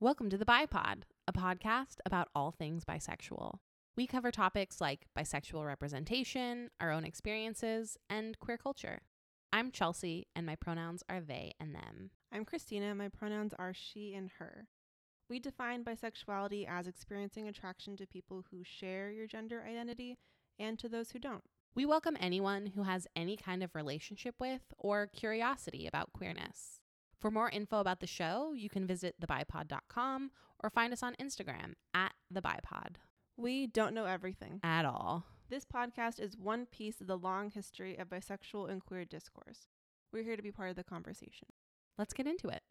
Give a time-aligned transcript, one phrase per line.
[0.00, 3.58] Welcome to the Bipod, a podcast about all things bisexual.
[3.96, 9.00] We cover topics like bisexual representation, our own experiences, and queer culture.
[9.52, 12.10] I'm Chelsee, and my pronouns are they and them.
[12.30, 12.90] I'm Christina.
[12.90, 14.68] And my pronouns are she and her.
[15.28, 20.16] We define bisexuality as experiencing attraction to people who share your gender identity
[20.60, 21.42] and to those who don't.
[21.74, 26.77] We welcome anyone who has any kind of relationship with or curiosity about queerness.
[27.20, 30.30] For more info about the show, you can visit thebipod.com
[30.62, 32.98] or find us on Instagram at thebipod.
[33.36, 34.60] We don't know everything.
[34.62, 35.24] At all.
[35.48, 39.66] This podcast is one piece of the long history of bisexual and queer discourse.
[40.12, 41.48] We're here to be part of the conversation.
[41.96, 42.62] Let's get into it.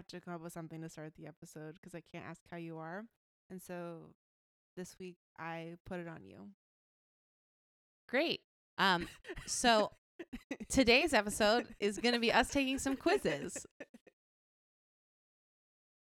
[0.00, 2.56] Have to come up with something to start the episode because I can't ask how
[2.56, 3.04] you are,
[3.50, 4.14] and so
[4.74, 6.48] this week I put it on you.
[8.08, 8.40] Great.
[8.78, 9.08] Um,
[9.46, 9.92] so
[10.70, 13.66] today's episode is going to be us taking some quizzes.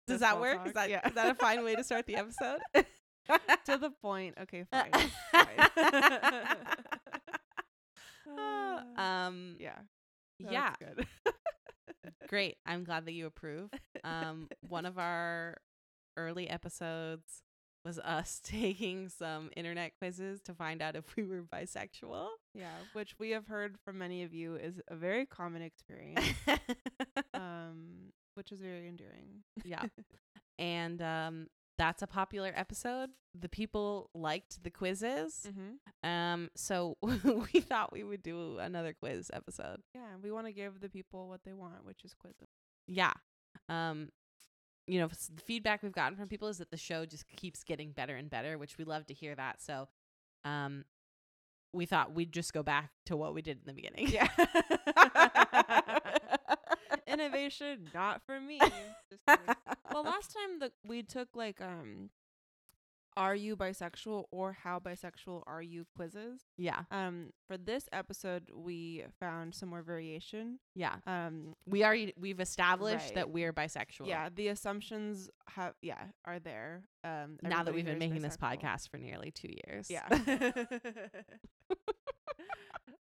[0.07, 0.59] Does that work?
[0.59, 0.67] talk?
[0.67, 1.09] Is that, Yeah.
[1.09, 2.59] is that a fine way to start the episode?
[2.75, 4.35] to the point.
[4.43, 4.91] Okay, fine.
[5.33, 5.69] fine.
[8.99, 9.79] um, yeah.
[10.39, 11.07] yeah, Good.
[12.29, 12.57] Great.
[12.67, 13.71] I'm glad that you approve.
[14.05, 15.57] Um, one of our
[16.17, 17.43] early episodes
[17.85, 22.29] was us taking some internet quizzes to find out if we were bisexual.
[22.55, 26.27] yeah, which we have heard from many of you is a very common experience.
[27.35, 29.43] um, which is very endearing.
[29.65, 29.85] yeah.
[30.59, 31.47] And um,
[31.81, 33.09] that's a popular episode.
[33.35, 35.47] The people liked the quizzes.
[35.49, 36.09] Mm-hmm.
[36.09, 39.81] Um, so we thought we would do another quiz episode.
[39.95, 42.49] Yeah, we want to give the people what they want, which is quizzes.
[42.87, 43.15] Yeah.
[43.71, 44.11] Um,
[44.87, 47.65] you know, s- the feedback we've gotten from people is that the show just keeps
[47.65, 49.63] getting better and better, which we love to hear that.
[49.63, 49.89] So,
[50.45, 50.85] um,
[51.73, 54.09] we thought we'd just go back to what we did in the beginning.
[54.09, 54.29] Yeah.
[57.21, 58.59] Innovation, not for me.
[59.93, 62.11] Well, last time that we took like um,
[63.17, 66.41] are you bisexual or how bisexual are you quizzes.
[66.57, 66.83] yeah.
[66.91, 70.59] Um, for this episode, we found some more variation.
[70.75, 70.97] Yeah.
[71.07, 73.15] Um, We already we've established Right.
[73.17, 74.07] that we're bisexual.
[74.07, 76.85] yeah, the assumptions have yeah are there.
[77.05, 79.91] Um, Now that we've been making this podcast for nearly two years.
[79.91, 80.07] Yeah.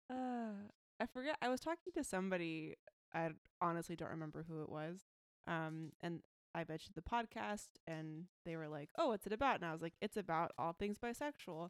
[0.10, 0.54] uh,
[1.00, 1.36] I forget.
[1.42, 2.76] I was talking to somebody.
[3.16, 3.30] I
[3.62, 5.06] honestly don't remember who it was.
[5.48, 6.22] Um, and
[6.54, 9.82] I mentioned the podcast, and they were like, "Oh, what's it about?" And I was
[9.82, 11.70] like, "It's about all things bisexual."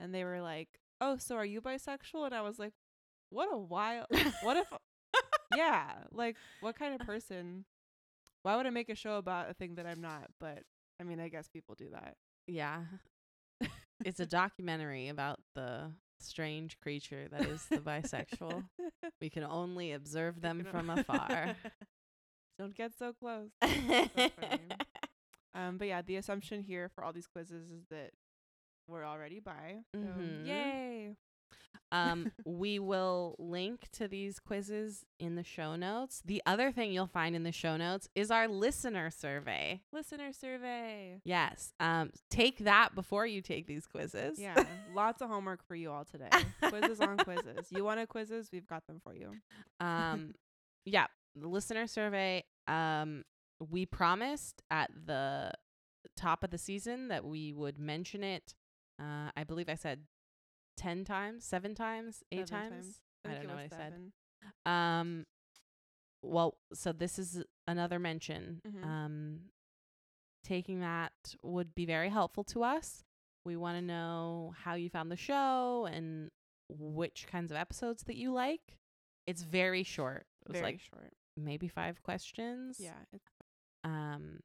[0.00, 2.72] And they were like, "Oh, so are you bisexual?" And I was like,
[3.30, 4.06] "What a wild!
[4.42, 4.66] what if?
[5.56, 7.64] yeah, like what kind of person?
[8.42, 10.62] Why would I make a show about a thing that I'm not?" But
[11.00, 12.16] I mean, I guess people do that.
[12.46, 12.84] Yeah.
[14.04, 18.64] it's a documentary about the strange creature that is the bisexual.
[19.20, 21.54] We can only observe them from afar.
[22.58, 23.50] Don't get so close.
[25.54, 28.10] Um, but yeah, the assumption here for all these quizzes is that
[28.86, 29.78] we're already bi.
[29.94, 30.46] So Mhm.
[30.46, 31.16] yay!
[31.92, 36.20] Um, we will link to these quizzes in the show notes.
[36.24, 39.82] The other thing you'll find in the show notes is our listener survey.
[39.92, 41.20] Listener survey.
[41.24, 41.72] Yes.
[41.78, 44.38] Um, take that before you take these quizzes.
[44.38, 44.64] Yeah,
[44.94, 46.28] lots of homework for you all today.
[46.62, 47.68] quizzes on quizzes.
[47.70, 48.48] You want a quizzes?
[48.52, 49.32] We've got them for you.
[49.80, 50.34] um
[50.84, 53.24] yeah the listener survey um
[53.70, 55.52] we promised at the
[56.16, 58.54] top of the season that we would mention it
[59.00, 60.00] uh i believe i said
[60.76, 63.00] 10 times 7 times 8 Seven times, times.
[63.24, 64.12] i, think don't know what was i said
[64.66, 65.26] um
[66.22, 68.84] well so this is another mention Mhm.
[68.84, 69.40] um
[70.44, 73.02] taking that would be very helpful to us
[73.44, 76.30] we want to know how you found the show and
[76.68, 78.78] which kinds of episodes that you like
[79.26, 81.12] it's very short it was Very like short.
[81.36, 82.94] maybe five questions Yeah.
[83.84, 84.40] Um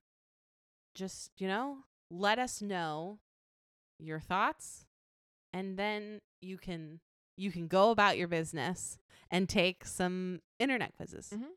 [0.95, 1.79] just you know
[2.09, 3.19] let us know
[3.99, 4.85] your thoughts
[5.53, 6.99] and then you can
[7.37, 8.97] you can go about your business
[9.29, 11.47] and take some internet quizzes Mhm.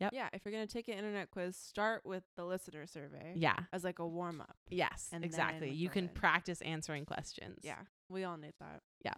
[0.00, 0.12] Yep.
[0.14, 0.28] Yeah.
[0.32, 3.34] If you're gonna take an internet quiz, start with the listener survey.
[3.36, 4.56] yeah As like a warm up.
[4.68, 6.14] yes And exactly you can ahead.
[6.16, 7.78] practice answering questions Yeah.
[8.08, 8.82] We all need that.
[9.04, 9.14] Yeah.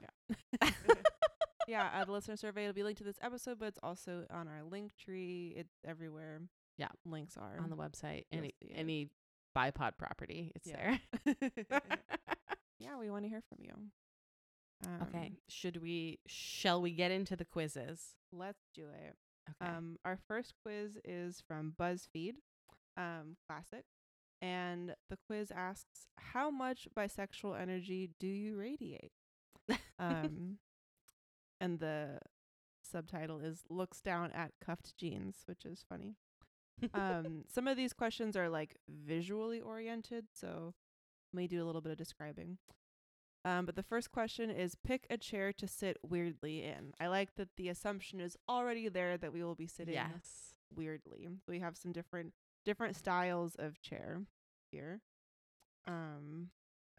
[0.60, 0.70] Yeah.
[1.66, 4.46] yeah, uh, the listener survey will be linked to this episode, but it's also on
[4.46, 5.54] our link tree.
[5.56, 6.42] It's everywhere.
[6.76, 6.88] Yeah.
[7.06, 9.08] links are on the website any any
[9.56, 10.98] bipod property it's Yeah.
[11.24, 11.40] there
[12.78, 13.72] yeah, we want to hear from you.
[15.02, 15.26] Okay.
[15.26, 16.18] Um, Should we?
[16.26, 18.14] Shall we get into the quizzes?
[18.32, 19.14] let's do it.
[19.62, 19.70] Okay.
[19.70, 22.34] Um, our first quiz is from BuzzFeed,
[22.96, 23.84] um, classic,
[24.42, 29.12] and the quiz asks, "How much bisexual energy do you radiate?"
[29.98, 30.58] Um,
[31.60, 32.18] and the
[32.82, 36.16] subtitle is "Looks down at cuffed jeans," which is funny.
[36.92, 40.74] Um, some of these questions are like visually oriented, so
[41.32, 42.58] let me do a little bit of describing.
[43.44, 46.94] Um, but the first question is pick a chair to sit weirdly in.
[46.98, 50.54] I like that the assumption is already there that we will be sitting yes.
[50.74, 51.28] weirdly.
[51.46, 52.32] We have some different
[52.64, 54.22] different styles of chair
[54.72, 55.02] here.
[55.86, 56.48] Um,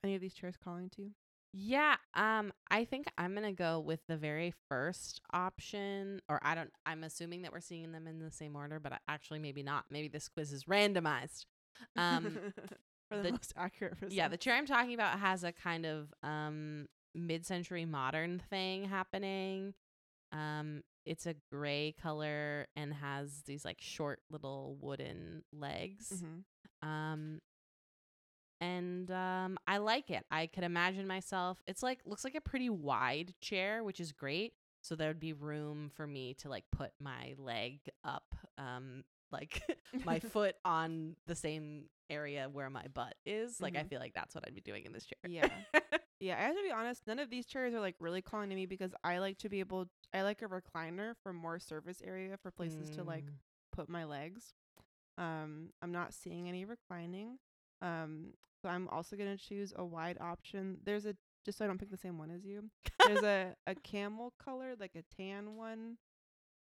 [0.03, 1.11] any of these chairs calling to you?
[1.57, 6.53] Yeah, um I think I'm going to go with the very first option or I
[6.53, 9.63] don't I'm assuming that we're seeing them in the same order, but I- actually maybe
[9.63, 9.85] not.
[9.89, 11.45] Maybe this quiz is randomized.
[11.95, 12.37] Um
[13.15, 16.13] for the, the- most accurate yeah, the chair I'm talking about has a kind of
[16.23, 19.73] um mid-century modern thing happening.
[20.31, 26.23] Um it's a gray color and has these like short little wooden legs.
[26.23, 26.87] Mhm.
[26.87, 27.41] Um
[28.61, 30.25] and um I like it.
[30.31, 31.61] I could imagine myself.
[31.67, 34.53] It's like looks like a pretty wide chair, which is great.
[34.81, 39.03] So there would be room for me to like put my leg up um
[39.35, 39.61] like
[40.05, 43.59] my foot on the same area where my butt is.
[43.61, 43.89] Like I Mhm.
[43.89, 45.19] feel like that's what I'd be doing in this chair.
[45.29, 45.47] Yeah.
[46.21, 47.05] Yeah, I have to be honest.
[47.07, 49.59] None of these chairs are like really calling to me because I like to be
[49.59, 49.87] able.
[50.13, 53.33] I like a recliner for more surface area for places to like Mm.
[53.73, 54.53] put my legs.
[55.17, 57.37] Um, I'm not seeing any reclining.
[57.81, 60.77] Um, so I'm also gonna choose a wide option.
[60.85, 61.15] There's a
[61.45, 62.69] just so I don't pick the same one as you.
[63.05, 65.97] There's a a camel color, like a tan one,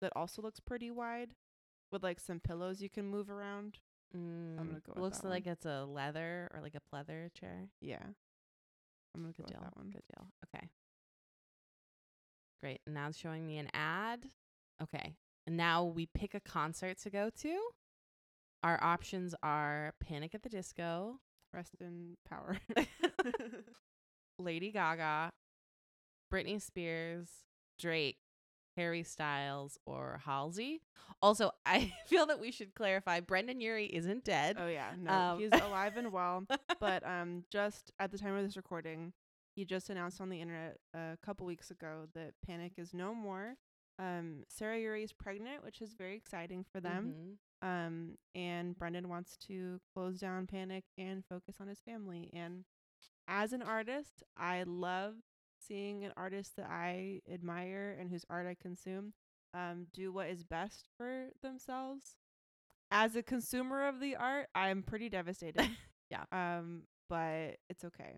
[0.02, 1.30] that also looks pretty wide,
[1.92, 3.78] with like some pillows you can move around.
[4.16, 7.68] Mm, gonna go with looks like it's a leather or like a pleather chair.
[7.80, 8.02] Yeah,
[9.14, 9.58] I'm gonna Good go deal.
[9.60, 9.90] with that one.
[9.90, 10.26] Good deal.
[10.54, 10.68] Okay.
[12.62, 12.80] Great.
[12.86, 14.26] And now it's showing me an ad.
[14.82, 15.14] Okay.
[15.46, 17.58] And now we pick a concert to go to.
[18.62, 21.18] Our options are Panic at the Disco,
[21.54, 22.58] Rest in power.
[24.38, 25.32] Lady Gaga,
[26.32, 27.28] Britney Spears,
[27.78, 28.18] Drake,
[28.80, 30.80] Harry Styles, or Halsey.
[31.22, 34.56] Also, I feel that we should clarify Brendon Urie isn't dead.
[34.58, 36.44] Oh yeah, no, Um, he's alive and well.
[36.80, 39.12] But um, just at the time of this recording,
[39.54, 43.56] he just announced on the internet a couple weeks ago that Panic is no more.
[43.98, 47.36] Um, Sarah Urie is pregnant, which is very exciting for them.
[47.62, 47.68] Mhm.
[47.68, 52.30] Um, and Brendon wants to close down Panic and focus on his family.
[52.32, 52.64] And
[53.28, 55.16] as an artist, I love
[55.70, 59.12] seeing an artist that I admire and whose art I consume
[59.54, 62.16] um, do what is best for themselves.
[62.90, 65.68] As a consumer of the art, I'm pretty devastated.
[66.10, 66.24] Yeah.
[66.32, 68.16] Um, but it's okay.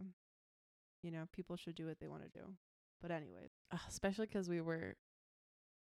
[1.02, 2.46] You know, people should do what they want to do.
[3.02, 4.94] But anyways, Ugh, especially because we were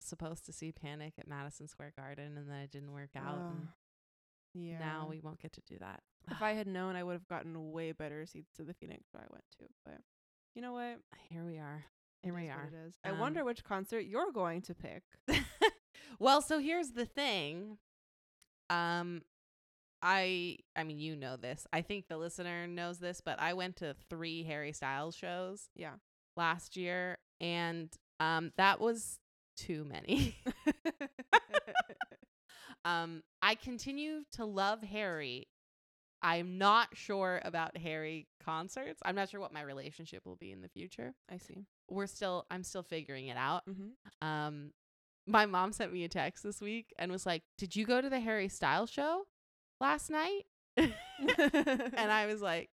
[0.01, 3.37] supposed to see Panic at Madison Square Garden and then it didn't work out.
[3.37, 3.67] and
[4.53, 4.79] yeah.
[4.79, 6.01] Now we won't get to do that.
[6.29, 9.19] if I had known, I would have gotten way better seats to the Phoenix show
[9.19, 9.65] I went to.
[9.85, 9.99] But
[10.55, 10.99] you know what?
[11.29, 11.85] Here we are.
[12.21, 12.69] Here we are.
[13.03, 15.03] I Um, wonder which concert you're going to pick.
[16.19, 17.77] well, so here's the thing.
[18.69, 19.21] Um
[20.01, 21.65] I I mean you know this.
[21.73, 25.93] I think the listener knows this, but I went to 3 Harry Styles shows Yeah.
[26.37, 29.19] last year and um that was
[29.57, 30.35] too many.
[32.85, 35.47] um I continue to love Harry.
[36.23, 39.01] I'm not sure about Harry concerts.
[39.05, 41.13] I'm not sure what my relationship will be in the future.
[41.29, 41.65] I see.
[41.89, 43.63] We're still I'm still figuring it out.
[43.69, 44.27] Mm-hmm.
[44.27, 44.71] Um,
[45.27, 48.09] my mom sent me a text this week and was like, "Did you go to
[48.09, 49.23] the Harry Styles show
[49.81, 50.43] last night?"
[50.77, 50.93] and
[52.11, 52.69] I was like,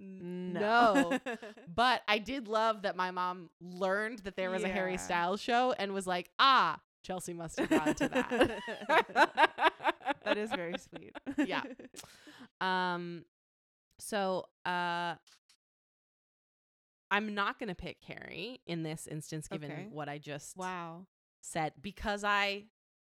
[0.00, 1.18] "N- "No."
[1.74, 4.98] but I did love that my mom learned that there was a Harry Yeah.
[4.98, 8.60] Styles show and was like, "Ah, Chelsee must have gone to that."
[10.24, 11.14] that is very sweet.
[11.46, 11.62] Yeah.
[12.62, 13.24] Um,
[13.98, 15.14] so uh,
[17.10, 19.86] I'm not gonna pick Harry in this instance, given Okay.
[19.90, 21.06] what I just wow.
[21.42, 22.64] said, because I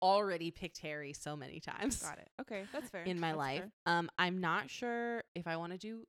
[0.00, 2.28] already picked Harry so many times Got it.
[2.40, 3.02] Okay, that's fair.
[3.04, 3.60] in my That's life.
[3.60, 3.70] fair.
[3.86, 6.04] Um, I'm not sure if I want to do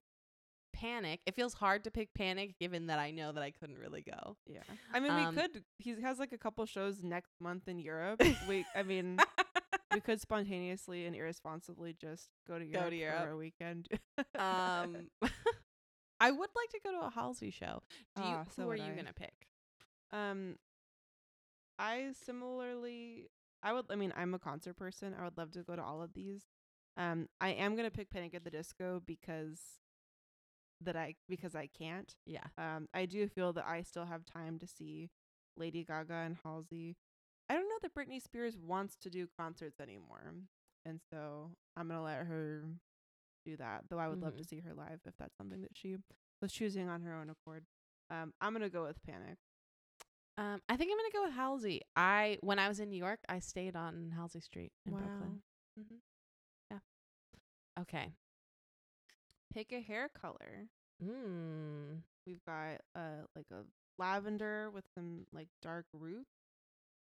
[0.74, 1.20] Panic.
[1.28, 4.38] It feels hard to pick Panic, given that I know that I couldn't really go.
[4.48, 4.62] Yeah.
[4.92, 5.64] I mean, Um, we could.
[5.78, 8.24] He has like a couple shows next month in Europe.
[8.48, 8.66] we.
[8.74, 9.20] I mean,
[9.94, 13.24] we could spontaneously and irresponsibly just go to Go Europe, to Europe.
[13.24, 13.88] for a weekend.
[14.38, 15.10] um,
[16.20, 17.82] I would like to go to a Halsey show.
[18.16, 18.30] Do you?
[18.36, 18.96] Ah, so who are you I.
[18.96, 19.34] gonna pick?
[20.12, 20.56] Um,
[21.80, 23.30] I similarly,
[23.62, 23.86] I would.
[23.90, 25.16] I mean, I'm a concert person.
[25.20, 26.44] I would love to go to all of these.
[26.98, 29.60] Um, I am gonna pick Panic at the Disco because
[30.82, 32.14] that I because I can't.
[32.26, 32.44] Yeah.
[32.58, 35.10] Um, I do feel that I still have time to see
[35.58, 36.96] Lady Gaga and Halsey.
[37.54, 40.34] I don't know that Britney Spears wants to do concerts anymore,
[40.86, 42.64] and so I'm gonna let her
[43.46, 43.84] do that.
[43.90, 44.48] Though I would love to Mhm.
[44.50, 45.98] see her live if that's something that she
[46.42, 47.68] was choosing on her own accord.
[48.10, 49.38] Um, I'm gonna go with Panic.
[50.38, 51.82] Um, I think I'm gonna go with Halsey.
[51.96, 55.44] I when I was in New York, I stayed on Halsey Street in Brooklyn.
[55.80, 55.98] Mm-hmm.
[56.72, 56.80] Yeah.
[57.80, 58.16] Okay.
[59.52, 60.70] Pick a hair color.
[61.00, 62.02] Mm.
[62.26, 63.68] We've got uh like a
[64.00, 66.43] lavender with some like dark roots.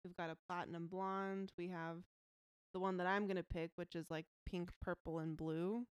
[0.04, 1.52] We've got a platinum blonde.
[1.58, 1.98] We have
[2.74, 5.86] the one that I'm gonna pick, which is like pink, purple, and blue.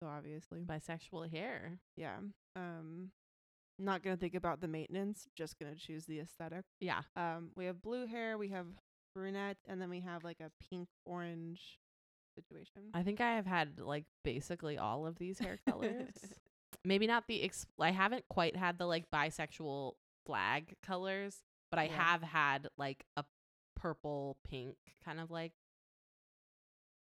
[0.00, 1.78] So obviously, Bisexual hair.
[1.96, 2.16] yeah.
[2.54, 3.10] Um,
[3.78, 5.26] not gonna think about the maintenance.
[5.36, 6.64] Just gonna choose the aesthetic.
[6.80, 7.02] Yeah.
[7.16, 8.36] Um, we have blue hair.
[8.38, 8.66] We have
[9.14, 11.78] brunette, and then we have like a pink orange
[12.34, 12.90] situation.
[12.92, 16.14] I think I have had like basically all of these hair colors.
[16.84, 19.92] Maybe not the ex- I haven't quite had the like bisexual
[20.26, 21.38] flag colors,
[21.70, 22.02] but I Yeah.
[22.02, 23.24] have had like a
[23.74, 25.52] purple pink kind of like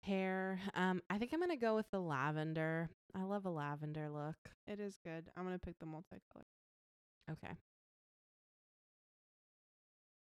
[0.03, 0.59] hair.
[0.73, 2.89] Um I think I'm going to go with the lavender.
[3.13, 4.37] I love a lavender look.
[4.67, 5.29] it is good.
[5.35, 6.45] I'm gonna pick the multicolor.
[7.29, 7.57] Okay.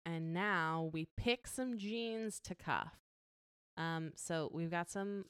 [0.06, 2.94] And now we pick some jeans to cuff.
[3.78, 5.26] Um, so we've got some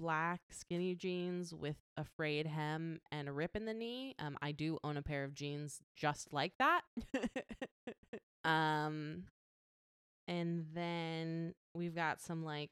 [0.00, 4.14] black skinny jeans with a frayed hem and a rip in the knee.
[4.18, 6.82] Um, I do own a pair of jeans just like that.
[8.42, 9.24] Um,
[10.26, 12.70] and then we've got some like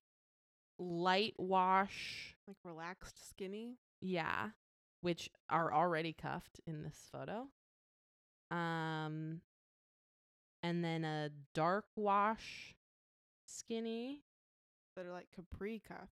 [0.78, 3.76] light wash, like relaxed, skinny.
[4.00, 4.48] yeah,
[5.02, 7.48] which are already cuffed in this photo.
[8.50, 9.42] Um,
[10.62, 12.74] and then a dark wash
[13.46, 14.22] skinny.
[14.96, 16.08] that are like capri cuff.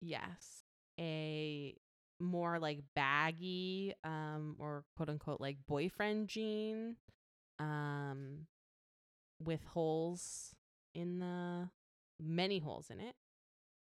[0.00, 0.62] Yes.
[1.00, 1.76] A
[2.20, 6.96] more like baggy um or quote unquote like boyfriend jean
[7.58, 8.46] um
[9.42, 10.54] with holes
[10.94, 11.68] in the
[12.20, 13.14] many holes in it.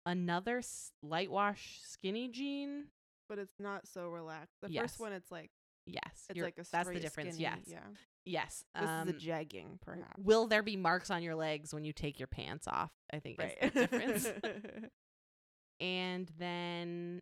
[0.05, 2.85] Another s- light wash skinny jean.
[3.27, 4.55] but it's not so relaxed.
[4.61, 4.81] The Yes.
[4.83, 5.51] first one, it's like
[5.85, 6.25] Yes.
[6.29, 7.35] it's like a that's the difference.
[7.35, 7.59] skinny, yes.
[7.67, 7.87] yeah.
[8.25, 8.63] Yes.
[8.79, 10.23] This um, is a jegging, perhaps.
[10.23, 12.91] Will there be marks on your legs when you take your pants off?
[13.11, 14.27] I think is the difference.
[15.79, 17.21] and then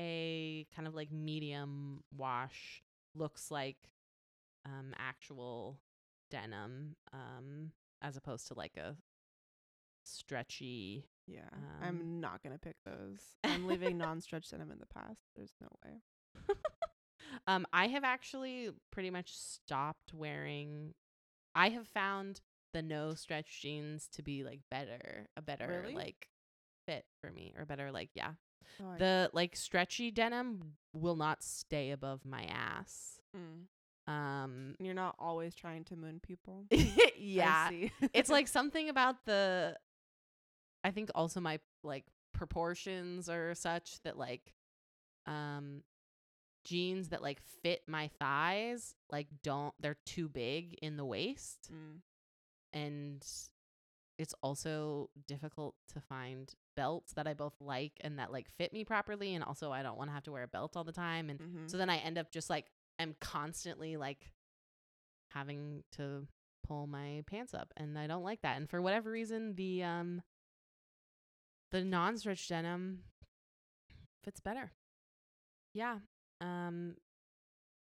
[0.00, 2.82] a kind of like medium wash
[3.14, 3.76] looks like
[4.64, 5.78] um actual
[6.30, 8.96] denim um as opposed to like a
[10.04, 13.20] stretchy yeah, Um, I'm not gonna pick those.
[13.44, 15.20] I'm leaving non-stretch denim in the past.
[15.36, 16.00] There's no way.
[17.46, 20.94] um I have actually pretty much stopped wearing
[21.54, 22.40] I have found
[22.74, 25.94] the no stretch jeans to be like better a better Really?
[25.94, 26.28] like
[26.86, 28.32] fit for me or better like yeah
[28.82, 33.20] Oh, the like stretchy denim will not stay above my ass.
[33.36, 34.10] Mm.
[34.12, 36.64] Um You're not always trying to moon people.
[37.16, 37.70] Yeah.
[38.14, 39.76] it's like something about the
[40.82, 44.54] I think also my like proportions are such that like
[45.26, 45.82] um
[46.64, 51.98] jeans that like fit my thighs like don't they're too big in the waist Mm.
[52.72, 53.26] and
[54.18, 58.84] it's also difficult to find belts that I both like and that like fit me
[58.84, 61.28] properly and also I don't want to have to wear a belt all the time
[61.30, 61.70] and Mhm.
[61.70, 62.66] so then I end up just like
[62.98, 64.32] I'm constantly like
[65.30, 66.26] having to
[66.66, 68.56] pull my pants up and I don't like that.
[68.56, 70.22] And for whatever reason the um
[71.70, 73.04] the non-stretch denim
[74.22, 74.72] fits better.
[75.72, 75.98] Yeah.
[76.40, 76.96] Um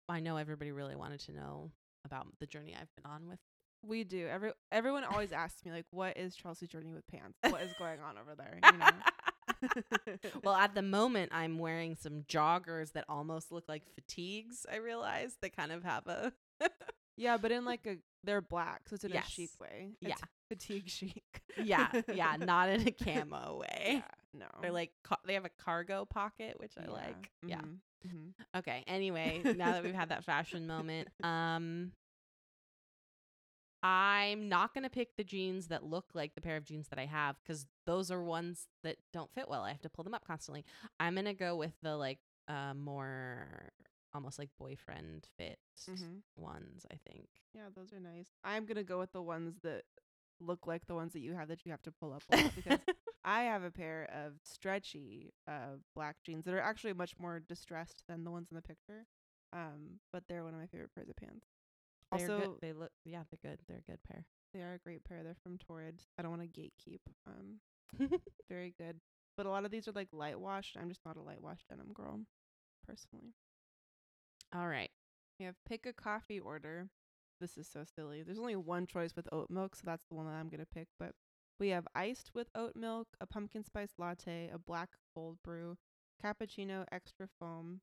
[0.09, 1.73] I know everybody really wanted to know
[2.05, 3.41] about the journey I've been on with
[3.87, 4.27] we do.
[4.27, 7.39] Every everyone always asks me like, "What is Chelsee's journey with pants?
[7.49, 10.19] What is going on over there?" You know?
[10.45, 14.67] well, at the moment, I'm wearing some joggers that almost look like fatigues.
[14.71, 16.33] I realize they kind of have a
[17.17, 19.61] yeah, but in like a they're black, so it's in a chic Yes.
[19.61, 19.91] way.
[20.01, 20.15] Yeah.
[20.49, 21.43] Fatigue chic.
[21.63, 23.95] yeah, yeah, not in a camo way.
[23.97, 24.47] Yeah, no.
[24.63, 27.31] They're like ca- they have a cargo pocket, which I like.
[27.45, 27.57] Yeah.
[27.59, 28.33] mhm, mhm.
[28.59, 28.85] Okay.
[28.87, 31.93] Anyway, now that we've had that fashion moment, um,
[33.83, 37.07] I'm not gonna pick the jeans that look like the pair of jeans that I
[37.07, 39.63] have because those are ones that don't fit well.
[39.63, 40.65] I have to pull them up constantly.
[40.99, 42.19] I'm gonna go with the like
[42.49, 43.71] uh more
[44.15, 46.23] almost like boyfriend fit Mhm.
[46.37, 46.87] ones.
[46.91, 47.29] I think.
[47.55, 48.29] Yeah, those are nice.
[48.45, 49.83] I'm gonna go with the ones that
[50.41, 52.23] look like the ones that you have that you have to pull up
[52.55, 52.79] because
[53.25, 58.03] I have a pair of stretchy uh black jeans that are actually much more distressed
[58.09, 59.07] than the ones in the picture.
[59.53, 61.47] Um, but they're one of my favorite pairs of pants.
[62.13, 62.51] They're Also, good.
[62.61, 62.91] they look.
[63.05, 63.61] Yeah, they're good.
[63.69, 64.25] They're a good pair.
[64.55, 65.23] they are a great pair.
[65.23, 66.01] They're from Torrid.
[66.19, 67.01] I don't want to gatekeep.
[67.27, 67.61] Um,
[68.49, 69.01] very good.
[69.37, 70.77] But a lot of these are like light washed.
[70.81, 72.21] I'm just not a light wash denim girl,
[72.87, 73.35] personally.
[74.55, 74.91] All right.
[75.39, 76.89] We have pick a coffee order.
[77.41, 78.23] This is so silly.
[78.23, 80.89] There's only one choice with oat milk, so that's the one that I'm gonna pick.
[80.99, 81.13] But
[81.61, 85.77] we have iced with oat milk, a pumpkin spice latte, a black cold brew,
[86.25, 87.81] cappuccino extra foam,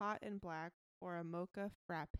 [0.00, 2.16] hot and black, or a mocha frappe.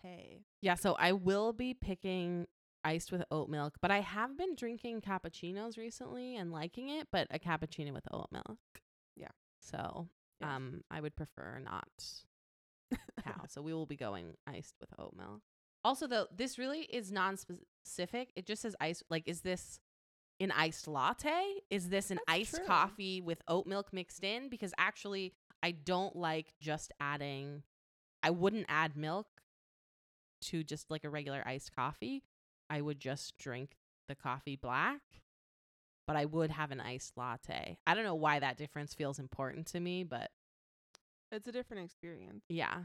[0.61, 2.47] Yeah, so I will be picking
[2.85, 7.27] iced with oat milk, but I have been drinking cappuccinos recently and liking it, but
[7.31, 8.59] a cappuccino with oat milk.
[9.17, 9.29] Yeah.
[9.61, 10.09] So,
[10.41, 10.57] Yeah.
[10.57, 11.89] um I would prefer not
[13.25, 13.45] cow.
[13.49, 15.43] so we will be going iced with oat milk.
[15.85, 18.33] Also though, this really is non-specific.
[18.37, 19.81] It just says ice like is this
[20.41, 21.43] an iced latte?
[21.71, 22.65] Is this an That's iced true.
[22.67, 24.49] coffee with oat milk mixed in?
[24.49, 27.65] Because actually I don't like just adding
[28.23, 29.27] I wouldn't add milk
[30.43, 32.23] to just like a regular iced coffee.
[32.71, 33.77] I would just drink
[34.09, 35.01] the coffee black,
[36.07, 37.79] but I would have an iced latte.
[37.87, 40.31] I don't know why that difference feels important to me, but
[41.33, 42.45] It's a different experience.
[42.49, 42.83] yeah.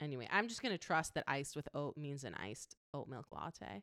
[0.00, 3.26] Anyway, I'm just going to trust that iced with oat means an iced oat milk
[3.32, 3.82] latte.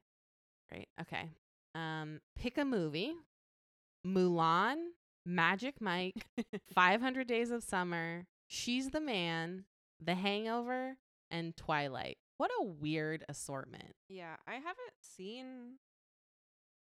[0.72, 0.88] Right.
[1.02, 1.30] Okay.
[1.76, 3.14] Um pick a movie.
[4.06, 4.78] Mulan,
[5.26, 6.26] Magic Mike,
[6.74, 9.66] 500 Days of Summer, She's the Man,
[10.00, 10.98] The Hangover,
[11.32, 12.18] and Twilight.
[12.38, 13.96] What a weird assortment.
[14.10, 15.78] Yeah, I haven't seen.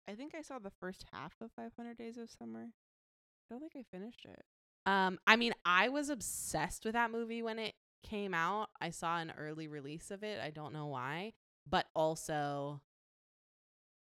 [0.10, 2.68] I think I saw the first half of 500 Days of Summer.
[2.70, 4.44] I don't think I finished it.
[4.86, 8.70] Um, I mean, I was obsessed with that movie when it came out.
[8.80, 10.40] I saw an early release of it.
[10.42, 11.34] I don't know why,
[11.70, 12.82] but also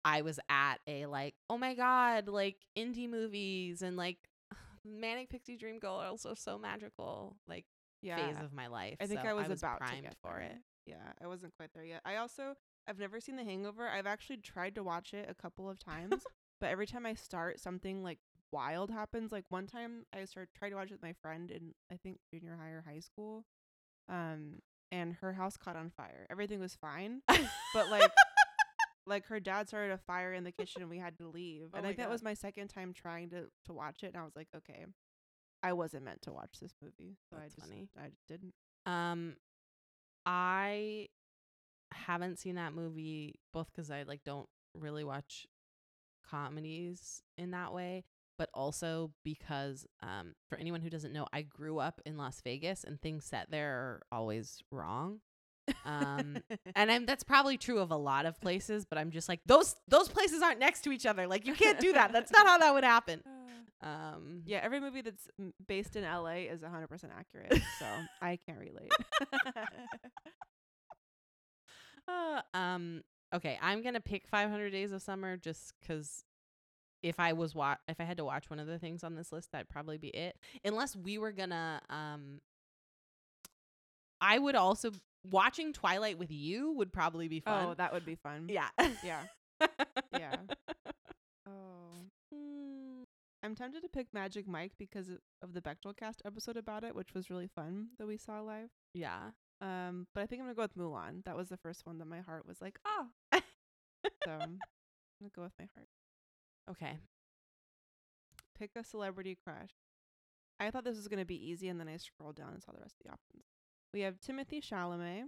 [0.03, 4.17] I was at a like, oh my god, like indie movies and like
[4.85, 7.65] Manic Pixie Dream Girl are also so magical, like
[8.01, 8.97] Yeah, phase of my life.
[8.99, 10.49] I think so I was, about primed to get for there.
[10.49, 10.57] it.
[10.85, 12.01] Yeah, I wasn't quite there yet.
[12.05, 12.55] I also
[12.87, 13.87] I've never seen The Hangover.
[13.87, 16.23] I've actually tried to watch it a couple of times,
[16.61, 18.19] but every time I start, something like
[18.51, 19.31] wild happens.
[19.31, 22.19] Like one time, I started tried to watch it with my friend in I think
[22.31, 23.45] junior high or high school,
[24.07, 24.59] um,
[24.91, 26.27] and her house caught on fire.
[26.29, 28.11] Everything was fine, but like.
[29.07, 31.69] Like her dad started a fire in the kitchen and we had to leave.
[31.71, 34.17] Oh and I think that was my second time trying to to watch it and
[34.17, 34.85] I was like, okay,
[35.65, 37.17] I wasn't meant to watch this movie.
[37.27, 37.89] So I just funny.
[37.97, 38.53] I just didn't.
[38.85, 39.35] Um,
[40.23, 41.07] I
[41.91, 45.47] haven't seen that movie both because I like don't really watch
[46.29, 48.03] comedies in that way,
[48.37, 52.83] but also because um, for anyone who doesn't know, I grew up in Las Vegas
[52.83, 55.21] and things set there are always wrong.
[55.83, 56.37] Um,
[56.75, 59.75] and I'm that's probably true of a lot of places, but I'm just like those
[59.87, 61.25] those places aren't next to each other.
[61.25, 62.11] Like you can't do that.
[62.11, 63.23] That's not how that would happen.
[63.85, 67.61] Um, Yeah, every movie that's m- based in LA is 100% accurate.
[67.79, 67.85] So
[68.21, 68.91] I can't relate.
[72.07, 73.01] Uh, um.
[73.33, 76.23] Okay, I'm gonna pick 500 Days of Summer just because
[77.01, 79.31] if I was wa- if I had to watch one of the things on this
[79.31, 80.35] list, that'd probably be it.
[80.63, 82.41] Unless we were gonna um.
[84.21, 84.91] I would also
[85.29, 87.69] watching Twilight with you would probably be fun.
[87.69, 88.47] oh, that would be fun.
[88.49, 88.69] yeah.
[89.03, 89.23] Yeah.
[90.17, 90.35] Yeah.
[93.45, 96.95] I'm tempted to pick Magic Mike because of- of the Bechdel Cast episode about it,
[96.95, 98.71] which was really fun that we saw live.
[98.93, 99.31] yeah.
[99.61, 101.23] Um, but I think I'm gonna go with Mulan.
[101.23, 103.07] That was the first one that my heart was like, oh.
[103.33, 103.41] so
[104.31, 104.59] I'm
[105.21, 105.87] gonna go with my heart.
[106.69, 106.99] Okay.
[108.59, 109.71] Pick a celebrity crush.
[110.59, 112.81] I thought this was gonna be easy, and then I scrolled down and saw the
[112.81, 113.45] rest of the options.
[113.93, 115.23] We have Timothée Chalamet,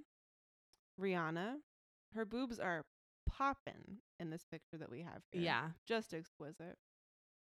[1.00, 1.62] Rihanna.
[2.14, 2.86] Her boobs are
[3.30, 5.42] popping in this picture that we have here.
[5.42, 5.70] Yeah.
[5.86, 6.78] just exquisite.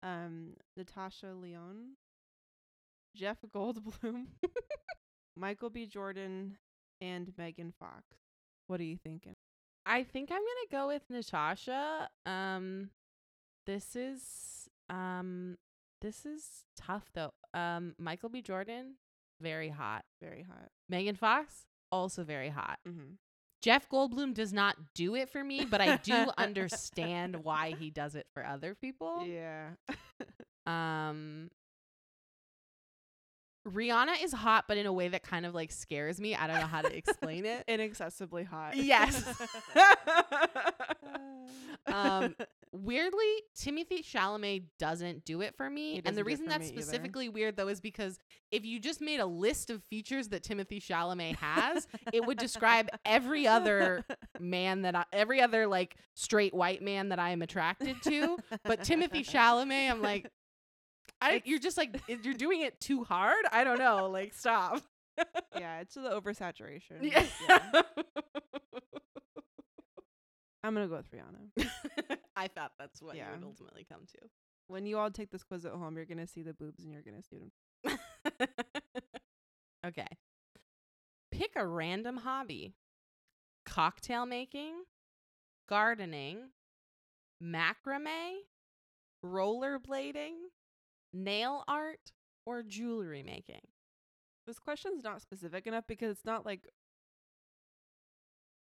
[0.03, 1.93] Um, Natasha Lyonne,
[3.15, 4.27] Jeff Goldblum,
[5.37, 5.85] Michael B.
[5.85, 6.57] Jordan,
[7.01, 8.03] and Megan Fox.
[8.67, 9.35] What are you thinking?
[9.85, 12.09] I think I'm gonna go with Natasha.
[12.25, 12.89] Um,
[13.65, 15.57] this is um,
[16.01, 17.33] this is tough though.
[17.53, 18.41] Um, Michael B.
[18.41, 18.95] Jordan,
[19.41, 20.03] very hot.
[20.21, 20.69] Very hot.
[20.89, 22.79] Megan Fox, also very hot.
[22.87, 23.13] Mm-hmm.
[23.65, 28.13] Jeff Goldblum does not do it for me, but I do understand why he does
[28.13, 29.25] it for other people.
[29.25, 29.71] Yeah.
[30.67, 31.51] Um,
[33.67, 36.35] Rihanna is hot, but in a way that kind of like scares me.
[36.35, 37.63] I don't know how to explain it.
[37.67, 38.77] Inaccessibly hot.
[38.77, 39.23] Yes.
[41.87, 42.35] um,
[42.71, 43.25] weirdly,
[43.57, 46.01] Timothée Chalamet doesn't do it for me.
[46.05, 46.81] And the reason that's me either.
[46.81, 48.19] specifically weird though is because
[48.51, 52.89] if you just made a list of features that Timothée Chalamet has, it would describe
[53.03, 54.05] every other
[54.39, 58.37] man that I, every other like straight white man that I am attracted to.
[58.63, 60.29] But Timothée Chalamet, I'm like,
[61.25, 63.43] I, you're just like you're doing it too hard.
[63.51, 64.07] I don't know.
[64.09, 64.81] Like, stop.
[65.57, 67.01] yeah, it's the oversaturation.
[67.01, 67.25] Yeah.
[67.49, 67.59] Yeah.
[70.63, 71.67] I'm gonna go with Rihanna.
[72.35, 73.27] I thought that's what Yeah.
[73.29, 74.17] you would ultimately come to.
[74.67, 77.03] When you all take this quiz at home, you're gonna see the boobs and you're
[77.03, 77.97] gonna see them.
[79.85, 80.07] okay.
[81.31, 82.73] Pick a random hobby.
[83.65, 84.73] Cocktail making,
[85.69, 86.49] gardening,
[87.43, 88.37] macrame,
[89.23, 90.33] rollerblading,
[91.15, 92.11] nail art,
[92.45, 93.61] or jewelry making.
[94.45, 96.67] This question's not specific enough because it's not like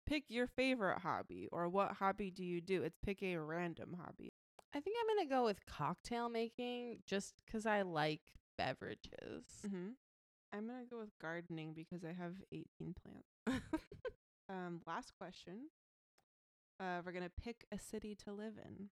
[0.06, 2.82] pick your favorite hobby or what hobby do you do?
[2.82, 4.32] It's pick a random hobby.
[4.74, 8.22] I think I'm going to go with cocktail making just because I like
[8.56, 9.44] beverages.
[9.66, 9.90] Mm-hmm.
[10.52, 13.64] I'm gonna go with gardening because I have 18 plants.
[14.50, 15.68] Um, last question.
[16.80, 18.88] Uh, we're gonna pick a city to live in.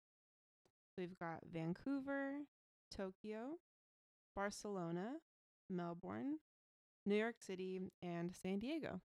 [0.98, 2.40] We've got Vancouver,
[2.96, 3.58] Tokyo,
[4.34, 5.14] Barcelona,
[5.70, 6.38] Melbourne,
[7.04, 9.00] New York City, and San Diego.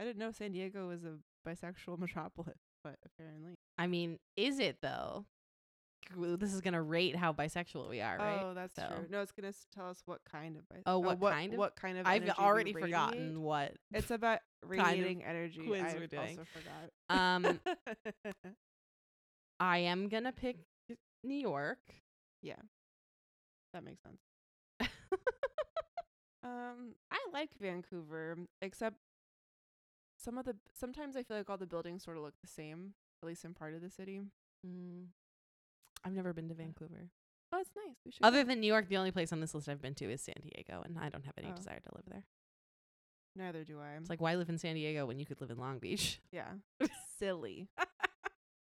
[0.00, 1.16] I didn't know San Diego was a
[1.48, 3.54] bisexual metropolis, but apparently.
[3.78, 5.26] I mean, is it though?
[6.18, 8.40] This is going to rate how bisexual we are, right?
[8.42, 9.06] Oh, that's So- true.
[9.08, 10.68] No, it's gonna tell us what kind of.
[10.68, 12.06] Bi- Oh, what what kind of- What kind of?
[12.06, 13.72] I've energy already forgotten what.
[13.92, 15.64] It's about of radiating energy.
[15.66, 16.38] quiz I we're doing.
[16.38, 16.90] also forgot.
[17.08, 17.60] Um,
[19.60, 20.56] I am going to pick
[21.22, 21.78] New York.
[22.44, 22.60] Yeah,
[23.72, 24.20] that makes sense.
[26.42, 28.96] Um, I like Vancouver, except
[30.22, 32.92] some of the sometimes I feel like all the buildings sort of look the same,
[33.22, 34.20] at least in part of the city.
[34.66, 35.06] Mm,
[36.04, 37.08] I've never been to Vancouver.
[37.50, 37.96] Oh, it's nice.
[38.04, 38.22] We should.
[38.26, 40.34] Other than New York, the only place on this list I've been to is San
[40.42, 41.56] Diego, and I don't have any Oh.
[41.56, 42.24] desire to live there.
[43.36, 43.94] Neither do I.
[43.96, 46.20] It's like, why live in San Diego when you could live in Long Beach?
[46.30, 46.52] yeah,
[47.18, 47.68] silly.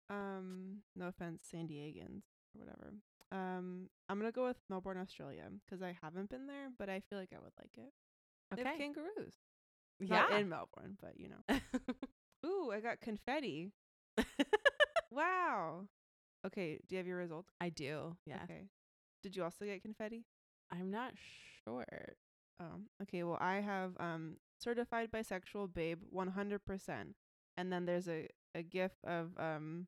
[0.08, 2.22] Um, no offense, San Diegans
[2.54, 2.94] or whatever.
[3.32, 7.18] Um, I'm gonna go with Melbourne, Australia, 'cause I haven't been there, but I feel
[7.18, 7.94] like I would like it.
[8.54, 8.64] Okay.
[8.64, 9.36] They have kangaroos.
[10.00, 10.28] Yeah.
[10.28, 11.44] Not in Melbourne, but you know.
[12.46, 13.72] Ooh, I got confetti.
[15.12, 15.88] Wow.
[16.46, 17.52] Okay, do you have your results?
[17.60, 18.16] I do.
[18.26, 18.44] Yeah.
[18.44, 18.70] Okay.
[19.22, 20.26] Did you also get confetti?
[20.72, 21.14] I'm not
[21.66, 22.16] sure.
[22.60, 23.24] Oh, okay.
[23.24, 27.16] Well, I have um certified bisexual babe 100%.
[27.58, 29.88] And then there's a a gif of um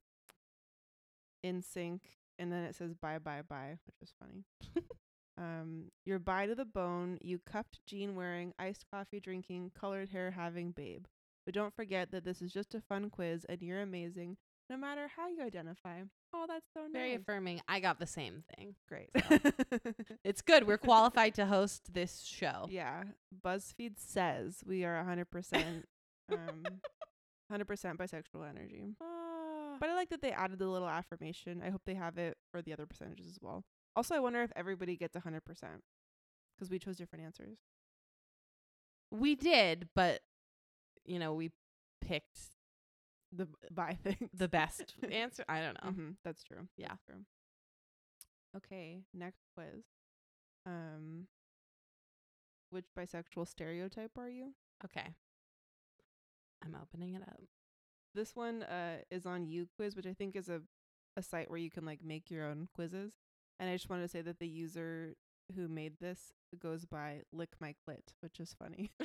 [1.44, 2.02] NSYNC
[2.40, 4.44] and then it says bye bye bye, which is funny.
[5.38, 10.32] um you're bi to the bone, you cuffed jean wearing, iced coffee drinking, colored hair
[10.32, 11.06] having babe.
[11.46, 14.38] But don't forget that this is just a fun quiz and you're amazing
[14.70, 16.02] no matter how you identify.
[16.34, 16.92] Oh, that's so nice.
[16.94, 17.62] Very affirming.
[17.68, 18.76] I got the same thing.
[18.88, 19.10] Great.
[20.24, 20.66] It's good.
[20.66, 22.66] We're qualified to host this show.
[22.70, 23.04] Yeah,
[23.46, 25.84] BuzzFeed says we are 100%
[26.32, 26.64] um
[27.52, 27.66] 100%
[27.98, 28.96] bisexual energy.
[29.84, 31.62] But I like that they added the little affirmation.
[31.62, 33.66] I hope they have it for the other percentages as well.
[33.98, 35.42] Also, I wonder if everybody gets 100%
[36.58, 37.58] cuz we chose different answers.
[39.12, 40.22] we did, but
[41.04, 41.52] you know, we
[42.00, 42.40] picked
[43.34, 44.30] The bi thing.
[44.34, 45.44] the best answer.
[45.50, 45.90] I don't know.
[45.90, 46.70] Mm-hmm, that's true.
[46.78, 46.88] Yeah.
[46.88, 47.26] That's true.
[48.56, 49.84] Okay, next quiz.
[50.66, 51.28] Um
[52.70, 54.54] which bisexual stereotype are you?
[54.86, 55.14] Okay.
[56.64, 57.42] I'm opening it up.
[58.14, 60.62] This one uh is on UQuiz, which I think is a
[61.16, 63.14] a site where you can like make your own quizzes.
[63.60, 65.16] And I just wanted to say that the user
[65.56, 68.92] who made this goes by lick my clit, which is funny.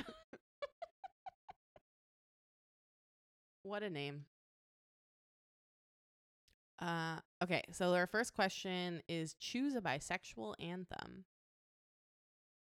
[3.62, 4.24] What a name.
[6.80, 11.24] Uh okay, so our first question is choose a bisexual anthem.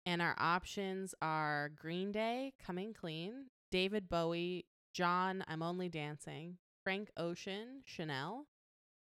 [0.06, 7.10] And our options are Green Day, Coming Clean, David Bowie, John, I'm Only Dancing, Frank
[7.16, 8.46] Ocean, Chanel,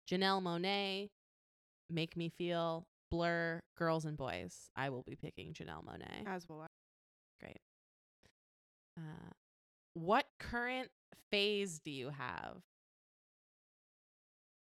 [0.09, 1.09] Janelle Monáe,
[1.89, 4.69] Make Me Feel, Blur, Girls and Boys.
[4.75, 6.25] I will be picking Janelle Monáe.
[6.25, 6.65] As well.
[7.41, 7.59] Great.
[8.97, 9.31] Uh,
[9.93, 10.89] what current
[11.29, 12.61] phase do you have?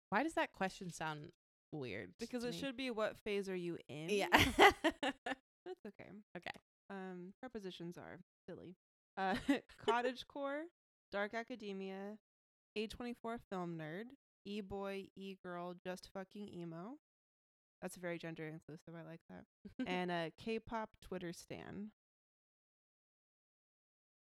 [0.10, 1.32] Why does that question sound
[1.72, 2.12] weird?
[2.20, 2.60] Because it me?
[2.60, 4.10] should be what phase are you in?
[4.10, 4.28] Yeah.
[4.32, 6.10] That's okay.
[6.38, 6.52] okay.
[6.90, 8.76] Um prepositions are silly.
[9.18, 9.36] Uh
[9.88, 10.64] cottagecore,
[11.12, 12.18] dark academia,
[12.78, 14.06] A24 film nerd,
[14.46, 16.98] e-boy, e-girl, just fucking emo.
[17.82, 18.94] That's very gender inclusive.
[18.96, 19.44] I like that.
[19.88, 21.92] and uh K-pop Twitter stan.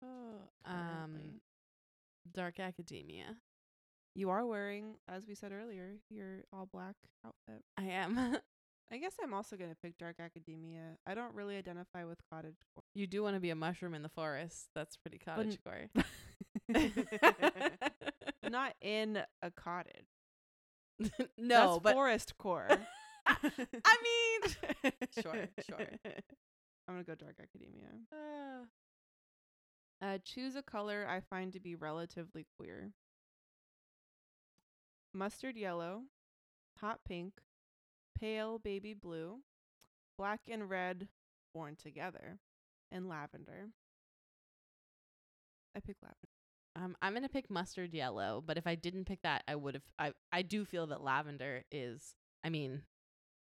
[0.02, 1.40] Oh, um.
[2.32, 3.36] Dark Academia.
[4.14, 7.62] You are wearing, as we said earlier, your all black outfit.
[7.76, 8.36] I am.
[8.92, 10.96] I guess I'm also gonna pick Dark Academia.
[11.06, 12.82] I don't really identify with cottagecore.
[12.94, 14.68] you do want to be a mushroom in the forest.
[14.74, 15.88] That's pretty cottagecore.
[18.48, 20.06] Not in a cottage.
[21.38, 22.68] no, That's but forest core.
[23.26, 25.86] I mean, Sure, sure.
[26.88, 27.88] I'm gonna go Dark Academia.
[28.12, 28.64] uh,
[30.02, 32.90] Uh, choose a color I find to be relatively queer.
[35.12, 36.02] Mustard yellow,
[36.78, 37.34] hot pink,
[38.18, 39.40] pale baby blue,
[40.16, 41.08] black and red
[41.54, 42.38] worn together,
[42.90, 43.68] and lavender.
[45.76, 46.39] I pick lavender.
[46.76, 49.82] Um, I'm gonna pick mustard yellow, but if I didn't pick that, I would have.
[49.98, 52.14] I I do feel that lavender is.
[52.44, 52.82] I mean,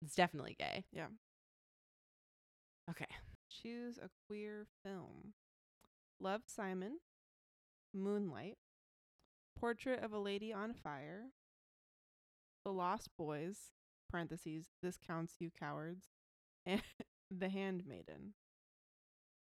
[0.01, 0.85] it's definitely gay.
[0.91, 1.07] Yeah.
[2.89, 3.05] Okay.
[3.61, 5.33] Choose a queer film.
[6.19, 6.97] Love Simon,
[7.93, 8.57] Moonlight,
[9.57, 11.27] Portrait of a Lady on Fire,
[12.65, 13.71] The Lost Boys,
[14.09, 16.07] parentheses, this counts you cowards,
[16.65, 16.81] and
[17.31, 18.33] The Handmaiden.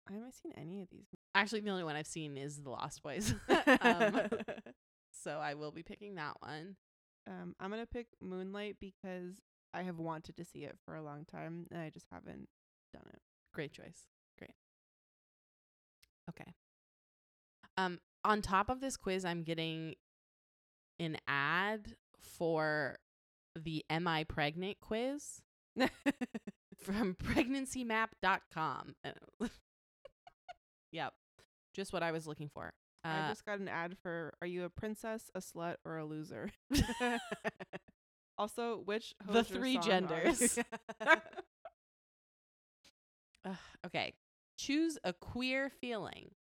[0.09, 1.05] I haven't seen any of these.
[1.35, 3.33] Actually, the only one I've seen is The Lost Boys.
[3.81, 4.21] um,
[5.11, 6.75] so I will be picking that one.
[7.27, 9.41] um, I'm gonna pick Moonlight because
[9.73, 12.47] I have wanted to see it for a long time and I just haven't
[12.93, 13.19] done it.
[13.53, 14.07] Great choice.
[14.37, 14.53] Great.
[16.29, 16.53] Okay.
[17.77, 19.95] Um, on top of this quiz, I'm getting
[20.99, 22.97] an ad for
[23.55, 25.41] the Am I Pregnant quiz
[26.77, 28.95] from pregnancymap.com.
[30.91, 31.13] yep.
[31.73, 32.73] Just what I was looking for.
[33.03, 36.05] I Uh, just got an ad for Are you a princess, a slut, or a
[36.05, 36.49] loser?
[38.37, 40.57] also, which The three genders.
[43.45, 44.13] Ugh, okay.
[44.57, 46.31] Choose a queer feeling.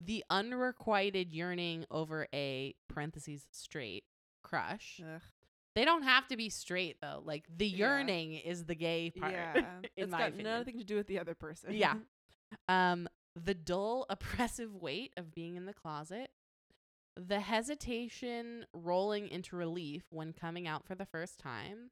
[0.00, 4.04] The unrequited yearning over a parentheses straight
[4.42, 5.00] crush.
[5.02, 5.22] Ugh,
[5.76, 7.22] They don't have to be straight though.
[7.24, 7.76] Like the Yeah.
[7.76, 9.32] yearning is the gay part.
[9.32, 9.54] yeah,
[9.96, 10.58] in it's my got opinion.
[10.58, 11.72] nothing to do with the other person.
[11.74, 11.94] Yeah.
[12.68, 16.30] Um, the dull, oppressive weight of being in the closet.
[17.16, 21.90] The hesitation rolling into relief when coming out for the first time.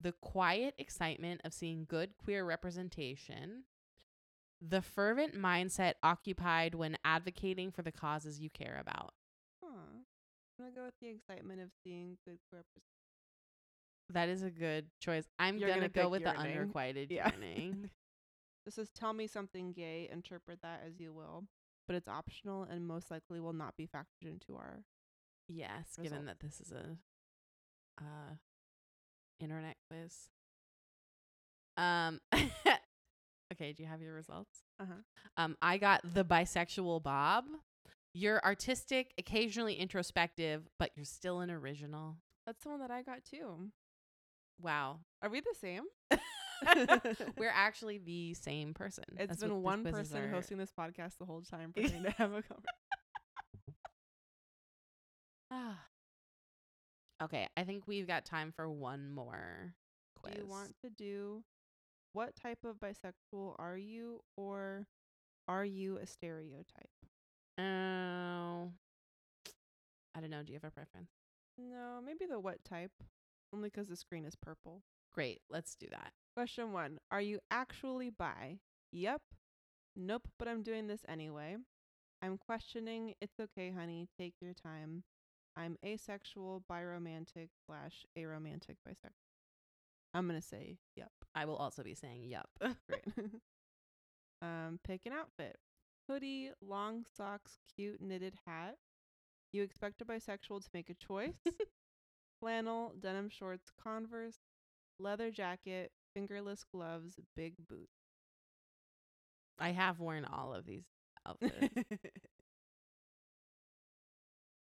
[0.00, 3.64] The quiet excitement of seeing good queer representation.
[4.60, 9.14] The fervent mindset occupied when advocating for the causes you care about.
[9.62, 9.68] Huh.
[10.58, 12.82] I'm gonna go with the excitement of seeing good queer representation.
[14.10, 15.24] That is a good choice.
[15.38, 16.52] I'm You're gonna, gonna go with the yearning.
[16.58, 17.30] unrequited Yeah.
[18.64, 20.08] This is tell me something gay.
[20.10, 21.44] Interpret that as you will,
[21.86, 24.84] but it's optional and most likely will not be factored into our.
[25.48, 26.04] Yes, result.
[26.04, 26.96] given that this is a
[28.00, 28.34] uh
[29.40, 30.30] internet quiz.
[31.76, 32.20] Um
[33.52, 34.62] Okay, do you have your results?
[34.80, 34.94] Uh-huh.
[35.36, 37.44] Um I got the bisexual Bob.
[38.14, 42.16] You're artistic, occasionally introspective, but you're still an original.
[42.46, 43.70] That's the one that I got too.
[44.60, 45.00] Wow.
[45.20, 45.82] Are we the same?
[47.36, 49.04] We're actually the same person.
[49.18, 50.28] It's That's been one person are.
[50.28, 52.64] hosting this podcast the whole time, pretending to have a conversation.
[55.50, 55.78] Ah.
[57.22, 59.74] okay, I think we've got time for one more
[60.16, 60.34] quiz.
[60.34, 61.44] Do you want to do
[62.12, 64.86] what type of bisexual are you, or
[65.46, 66.90] are you a stereotype?
[67.58, 68.72] Oh.
[70.16, 70.42] I don't know.
[70.42, 71.10] Do you have a preference?
[71.58, 72.92] No, maybe the what type,
[73.52, 74.82] only 'cause the screen is purple.
[75.12, 75.42] Great.
[75.48, 76.12] Let's do that.
[76.36, 78.58] Question one Are you actually bi?
[78.92, 79.22] Yep.
[79.96, 81.56] Nope, but I'm doing this anyway.
[82.22, 83.14] I'm questioning.
[83.20, 84.08] It's okay, honey.
[84.18, 85.04] Take your time.
[85.56, 89.12] I'm asexual, biromantic slash aromantic bisexual.
[90.12, 91.12] I'm gonna say yep.
[91.34, 92.48] I will also be saying yep.
[92.60, 93.04] Great.
[94.42, 95.56] um, pick an outfit:
[96.08, 98.76] hoodie, long socks, cute knitted hat.
[99.52, 101.38] You expect a bisexual to make a choice:
[102.40, 104.38] flannel, denim shorts, Converse,
[104.98, 107.92] leather jacket, fingerless gloves, big boots.
[109.58, 110.84] I have worn all of these
[111.26, 111.74] outfits.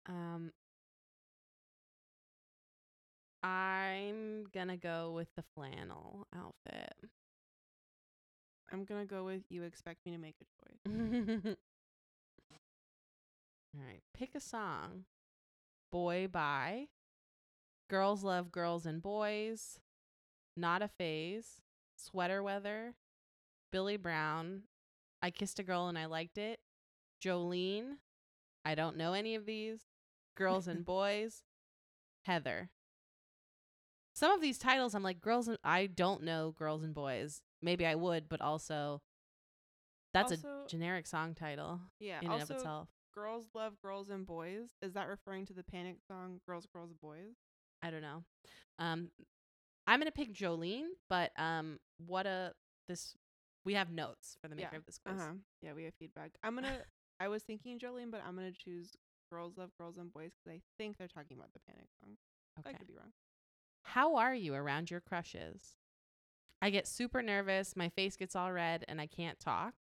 [0.09, 0.53] um
[3.43, 6.95] I'm gonna go with the flannel outfit.
[8.73, 11.57] I'm gonna go with you expect me to make a choice.
[13.75, 15.05] All right, pick a song.
[15.91, 16.89] Boy by
[17.91, 19.79] Girls Love Girls and Boys,
[20.57, 21.61] Not a Phase,
[21.97, 22.95] Sweater Weather,
[23.71, 24.63] Billy Brown,
[25.23, 26.61] I Kissed a Girl and I Liked It,
[27.25, 27.97] Jolene,
[28.65, 29.81] I don't know any of these,
[30.37, 31.43] Girls and Boys,
[32.25, 32.71] Heather.
[34.15, 37.41] Some of these titles I'm like girls and I don't know girls and boys.
[37.63, 39.01] Maybe I would, but also
[40.13, 42.19] that's Also- a generic song title Yeah.
[42.21, 42.89] in and of itself.
[43.15, 44.69] girls love girls and boys.
[44.83, 47.37] Is that referring to the Panic song "Girls, Girls, Boys"?
[47.83, 48.25] I don't know.
[48.79, 49.11] Um,
[49.87, 52.53] I'm gonna pick Jolene, but um, what a
[52.89, 53.17] this
[53.65, 55.21] we have notes for the maker Yeah, of this quiz.
[55.21, 55.33] Uh huh.
[55.61, 56.33] Yeah, we have feedback.
[56.43, 56.79] I'm gonna.
[57.21, 58.93] I was thinking Jolene, but I'm gonna choose
[59.31, 62.17] "Girls Love Girls and Boys" because I think they're talking about the Panic song.
[62.61, 62.71] Okay.
[62.71, 63.13] I could be wrong.
[63.83, 65.77] How are you around your crushes?
[66.61, 67.75] I get super nervous.
[67.75, 69.75] My face gets all red, and I can't talk.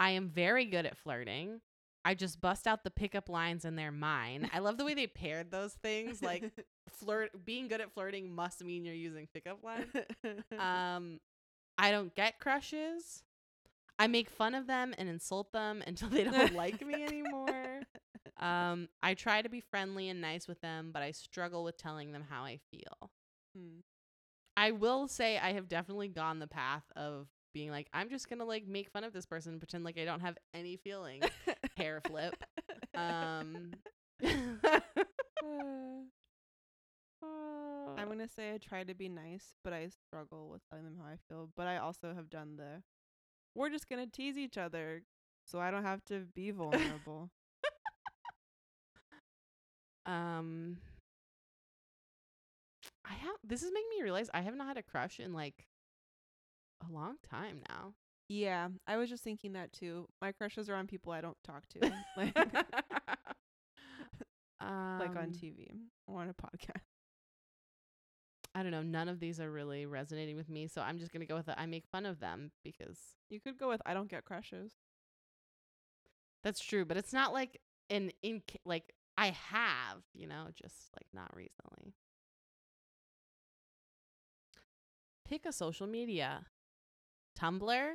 [0.00, 1.60] I am very good at flirting.
[2.04, 4.50] I just bust out the pickup lines and they're mine.
[4.52, 6.22] I love the way they paired those things.
[6.22, 6.50] Like
[6.90, 9.86] flirt, being good at flirting must mean you're using pickup lines.
[10.58, 11.20] Um,
[11.78, 13.22] I don't get crushes.
[13.98, 17.82] I make fun of them and insult them until they don't like me anymore.
[18.38, 22.12] Um, I try to be friendly and nice with them, but I struggle with telling
[22.12, 23.10] them how I feel.
[23.56, 23.80] Hmm.
[24.56, 28.44] I will say I have definitely gone the path of being like, I'm just gonna
[28.44, 31.24] like make fun of this person, pretend like I don't have any feelings.
[31.76, 32.34] Hair flip.
[32.94, 33.72] Um
[37.98, 41.06] I'm gonna say I try to be nice, but I struggle with telling them how
[41.06, 41.50] I feel.
[41.56, 42.82] But I also have done the
[43.54, 45.02] we're just gonna tease each other
[45.46, 47.30] so I don't have to be vulnerable.
[50.06, 50.78] um
[53.04, 55.66] I have this is making me realize I have not had a crush in like
[56.88, 57.94] a long time now.
[58.28, 60.08] yeah, I was just thinking that too.
[60.20, 62.34] My crushes are on people I don't talk to, like
[64.98, 65.70] like on Um, TV
[66.06, 66.82] or on a podcast.
[68.54, 68.82] I don't know.
[68.82, 71.54] None of these are really resonating with me, so I'm just gonna go with it.
[71.58, 74.74] I make fun of them because You could go with I don't get crushes.
[76.42, 81.06] that's true, but it's not like an in like I have, you know, just like
[81.12, 81.94] not recently.
[85.24, 86.46] Pick a social media.
[87.38, 87.92] Tumblr.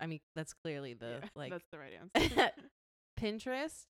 [0.00, 2.50] I mean, that's clearly the Yeah, like that's the right answer.
[3.20, 3.86] Pinterest,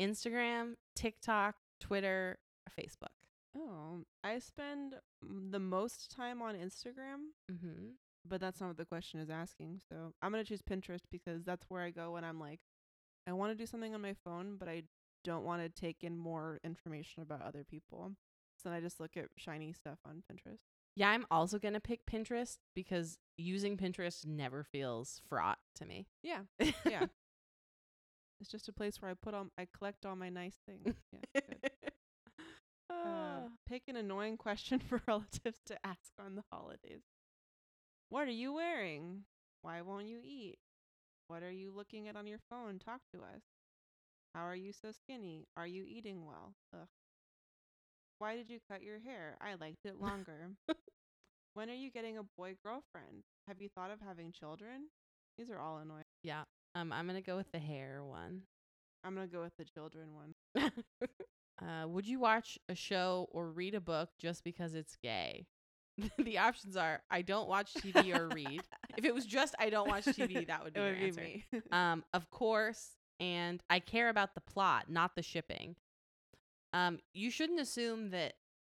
[0.00, 2.38] Instagram, TikTok, Twitter,
[2.78, 3.14] Facebook.
[3.56, 7.90] oh, I spend the most time on Instagram, Mm-hmm.
[8.28, 9.80] but that's not what the question is asking.
[9.88, 12.60] So I'm gonna choose Pinterest because that's where I go when I'm like,
[13.28, 14.82] I want to do something on my phone, but I
[15.24, 18.12] don't want to take in more information about other people.
[18.60, 20.58] So then I just look at shiny stuff on Pinterest.
[20.96, 26.06] Yeah, I'm also gonna pick Pinterest because using Pinterest never feels fraught to me.
[26.22, 26.40] Yeah,
[26.88, 27.06] yeah.
[28.40, 30.96] it's just a place where I put all I collect all my nice things.
[31.34, 31.40] Yeah.
[32.90, 33.48] Uh, Ah.
[33.66, 37.02] pick an annoying question for relatives to ask on the holidays.
[38.10, 39.24] What are you wearing?
[39.62, 40.58] Why won't you eat?
[41.28, 42.78] What are you looking at on your phone?
[42.78, 43.42] Talk to us.
[44.34, 45.46] How are you so skinny?
[45.56, 46.52] Are you eating well?
[46.74, 46.86] Ugh.
[48.22, 49.36] Why did you cut your hair?
[49.40, 50.52] I liked it longer.
[51.54, 53.24] when are you getting a boy girlfriend?
[53.48, 54.82] Have you thought of having children?
[55.36, 56.04] These are all annoying.
[56.22, 56.42] yeah.
[56.76, 58.42] Um, I'm gonna go with the hair one.
[59.02, 60.70] I'm going to go with the children one.
[61.60, 65.46] uh, would you watch a show or read a book just because it's gay?
[66.18, 68.62] the options are I don't watch TV or read.
[68.96, 71.20] If it was just I don't watch TV, that would be, would be answer.
[71.20, 71.44] me.
[71.72, 75.74] Um, of course, and I care about the plot, not the shipping.
[76.72, 78.34] Um, you shouldn't assume that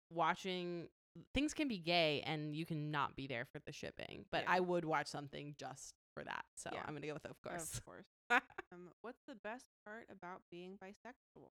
[0.10, 0.90] watching
[1.34, 4.26] things can be gay and you can not be there for the shipping.
[4.32, 4.54] But Yeah.
[4.54, 6.46] I would watch something just for that.
[6.56, 6.84] So Yeah.
[6.86, 7.74] I'm gonna go with of course.
[7.78, 8.08] Of course.
[8.72, 11.50] um, what's the best part about being bisexual?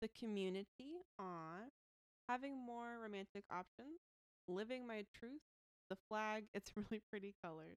[0.00, 1.70] The community on
[2.28, 4.00] having more romantic options,
[4.46, 5.42] living my truth,
[5.88, 6.46] the flag.
[6.54, 7.76] It's really pretty colored.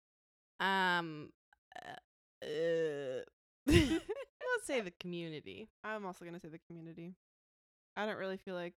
[0.60, 1.32] Um,
[1.76, 3.24] uh, uh,
[3.66, 5.70] let's say the community.
[5.84, 7.16] I'm also gonna say the community.
[8.00, 8.76] I don't really feel like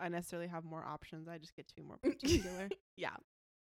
[0.00, 1.28] I necessarily have more options.
[1.28, 2.70] I just get to be more particular.
[2.96, 3.16] Yeah.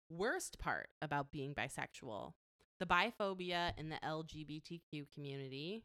[0.09, 2.33] Worst part about being bisexual
[2.79, 5.83] the biphobia in the LGBTQ community.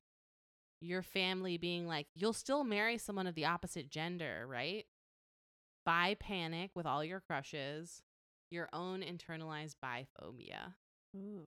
[0.80, 4.86] Your family being like, you'll still marry someone of the opposite gender, right?
[5.84, 8.02] Bi panic with all your crushes.
[8.50, 10.74] Your own internalized biphobia.
[11.16, 11.46] Ooh.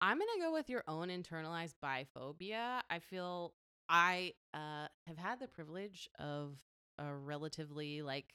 [0.00, 2.80] I'm going to go with your own internalized biphobia.
[2.88, 3.52] I feel
[3.88, 6.56] I uh, have had the privilege of
[6.98, 8.34] a relatively, like,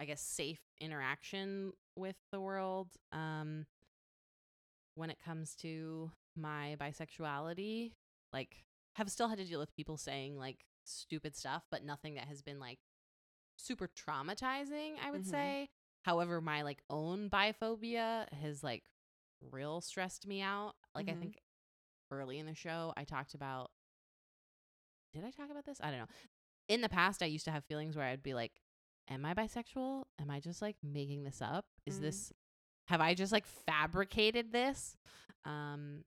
[0.00, 3.66] I guess, safe interaction with the world um,
[4.94, 7.92] when it comes to my bisexuality.
[8.32, 8.64] Like,
[8.96, 12.42] have still had to deal with people saying, like, stupid stuff, but nothing that has
[12.42, 12.78] been, like,
[13.56, 15.26] super traumatizing, I would Mhm.
[15.26, 15.68] say.
[16.02, 18.84] However, my, like, own biphobia has, like,
[19.52, 20.74] real stressed me out.
[20.94, 21.16] Like I Mhm.
[21.16, 21.38] think
[22.10, 23.70] early in the show I talked about
[25.14, 25.80] Did I talk about this?
[25.82, 26.06] I don't know.
[26.68, 28.52] In the past I used to have feelings where I'd be like
[29.08, 30.04] am I bisexual?
[30.20, 31.64] Am I just like making this up?
[31.86, 32.02] Is Mhm.
[32.02, 32.32] this
[32.88, 34.96] have I just like fabricated this?
[35.44, 36.04] Um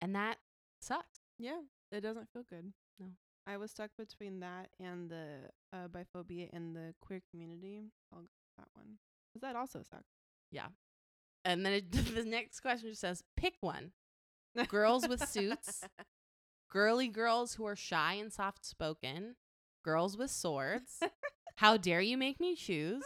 [0.00, 0.38] and that
[0.80, 1.20] sucks.
[1.38, 2.72] Yeah, it doesn't feel good.
[2.98, 3.06] No.
[3.46, 7.90] I was stuck between that and the uh, biphobia in the queer community.
[8.12, 8.98] I'll go with that one.
[9.32, 10.12] 'Cause that also sucks.
[10.50, 10.68] Yeah.
[11.44, 13.92] And then it, the next question just says pick one.
[14.68, 15.82] Girls with suits,
[16.72, 19.36] girly girls who are shy and soft spoken,
[19.84, 21.00] girls with swords.
[21.56, 23.04] How dare you make me choose?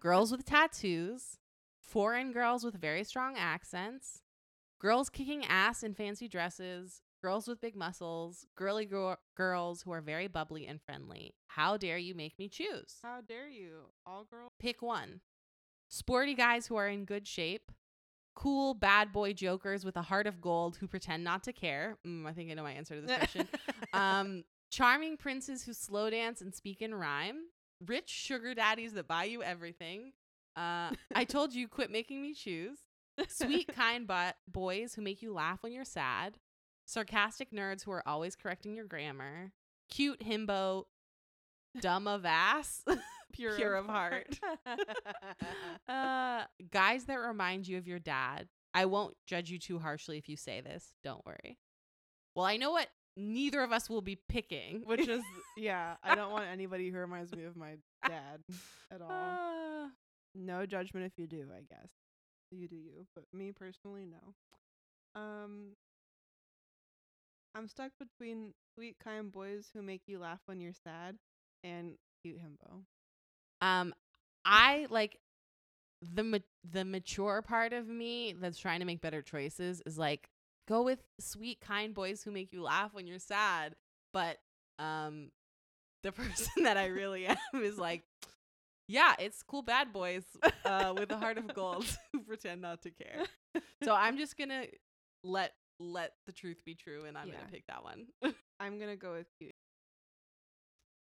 [0.00, 1.38] Girls with tattoos,
[1.80, 4.22] foreign girls with very strong accents,
[4.80, 10.00] girls kicking ass in fancy dresses, girls with big muscles, girly gir- girls who are
[10.00, 11.34] very bubbly and friendly.
[11.48, 12.98] How dare you make me choose?
[13.02, 13.86] How dare you?
[14.06, 14.52] All girls.
[14.60, 15.20] Pick one.
[15.88, 17.72] Sporty guys who are in good shape,
[18.34, 21.96] cool bad boy jokers with a heart of gold who pretend not to care.
[22.06, 23.48] Mm, I think I know my answer to this question.
[23.92, 27.36] um, charming princes who slow dance and speak in rhyme.
[27.84, 30.12] Rich sugar daddies that buy you everything.
[30.56, 32.78] Uh, I told you quit making me choose.
[33.28, 36.38] Sweet, kind but boys who make you laugh when you're sad.
[36.86, 39.52] Sarcastic nerds who are always correcting your grammar.
[39.88, 40.84] Cute himbo,
[41.80, 42.84] dumb of ass.
[43.34, 44.38] pure, Pure of heart.
[45.88, 48.48] uh, guys that remind you of your dad.
[48.72, 50.94] I won't judge you too harshly if you say this.
[51.02, 51.58] Don't worry.
[52.34, 55.22] Well, I know what neither of us will be picking, Which is
[55.56, 57.76] yeah, I don't want anybody who reminds me of my
[58.06, 58.40] dad
[58.90, 59.10] at all.
[59.10, 59.88] Uh,
[60.34, 61.88] No judgment if you do, I guess.
[62.50, 64.34] You do you, but me personally, no.
[65.20, 65.76] Um,
[67.54, 71.16] I'm stuck between sweet, kind boys who make you laugh when you're sad
[71.62, 72.82] and cute himbo.
[73.64, 73.94] Um,
[74.44, 75.18] I like
[76.02, 76.38] the ma-
[76.70, 80.28] the mature part of me that's trying to make better choices is like
[80.68, 83.74] go with sweet, kind boys who make you laugh when you're sad,
[84.12, 84.38] but
[84.78, 85.30] um,
[86.02, 88.04] the person that I really am is like.
[88.86, 90.24] Yeah, it's cool bad boys
[90.66, 93.24] uh, with a heart of gold who pretend not to care.
[93.82, 94.66] So I'm just gonna
[95.22, 97.34] let let the truth be true, and I'm Yeah.
[97.36, 98.06] gonna pick that one.
[98.60, 99.54] I'm gonna go with cute.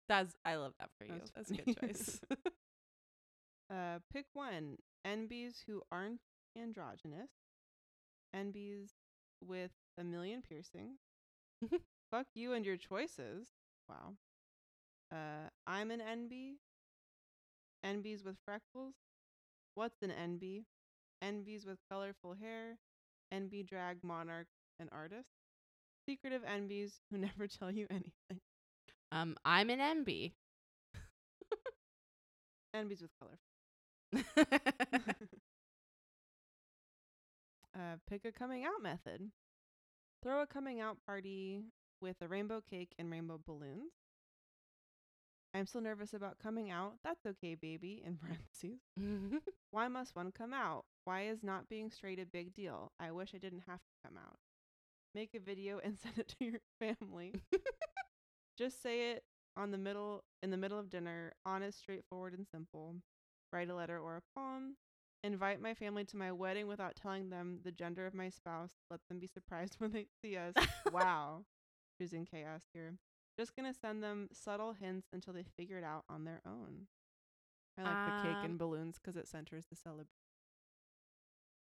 [0.10, 1.14] That's I love that for you.
[1.14, 2.20] That's That's, a good choice.
[3.70, 4.78] Uh, pick one.
[5.06, 6.22] NBs who aren't
[6.58, 7.30] androgynous.
[8.36, 8.92] NBs
[9.46, 11.00] with a million piercings.
[12.12, 13.48] Fuck you and your choices.
[13.90, 14.14] Wow.
[15.12, 16.56] Uh, I'm an NB.
[17.86, 18.96] NBs with freckles.
[19.76, 20.64] What's an NB?
[21.24, 22.78] NBs with colorful hair.
[23.34, 24.48] NB drag monarch
[24.80, 25.30] and artist.
[26.08, 28.42] Secretive NBs who never tell you anything.
[29.12, 30.34] Um, I'm an NB.
[32.76, 33.40] NBs with color.
[37.76, 39.32] uh, pick a coming out method.
[40.24, 41.62] Throw a coming out party
[42.02, 43.94] with a rainbow cake and rainbow balloons.
[45.54, 46.96] I'm still nervous about coming out.
[47.04, 48.04] That's okay, baby.
[48.06, 48.80] In parentheses.
[49.72, 50.86] Why must one come out?
[51.06, 52.92] Why is not being straight a big deal?
[53.00, 54.38] I wish I didn't have to come out.
[55.16, 57.34] Make a video and send it to your family.
[58.58, 59.24] Just say it
[59.56, 62.96] on the middle in the middle of dinner, honest, straightforward, and simple.
[63.52, 64.76] Write a letter or a poem.
[65.24, 68.72] Invite my family to my wedding without telling them the gender of my spouse.
[68.90, 70.54] Let them be surprised when they see us.
[70.92, 71.44] wow.
[72.00, 72.94] Choosing chaos here.
[73.40, 76.88] Just gonna send them subtle hints until they figure it out on their own.
[77.78, 80.10] I like the cake Um, and balloons 'cause it centers the celebration.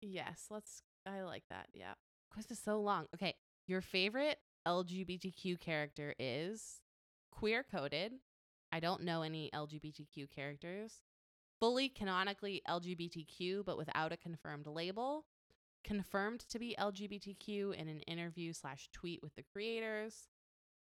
[0.02, 0.82] yes, let's.
[1.06, 1.68] I like that.
[1.74, 1.94] Yeah.
[2.32, 3.08] Quest is so long.
[3.16, 3.36] Okay,
[3.68, 6.82] your favorite LGBTQ character is
[7.34, 8.14] queer coded.
[8.72, 11.02] I don't know any LGBTQ characters.
[11.60, 15.26] Fully canonically LGBTQ, but without a confirmed label.
[15.84, 20.28] Confirmed to be LGBTQ in an interview slash tweet with the creators.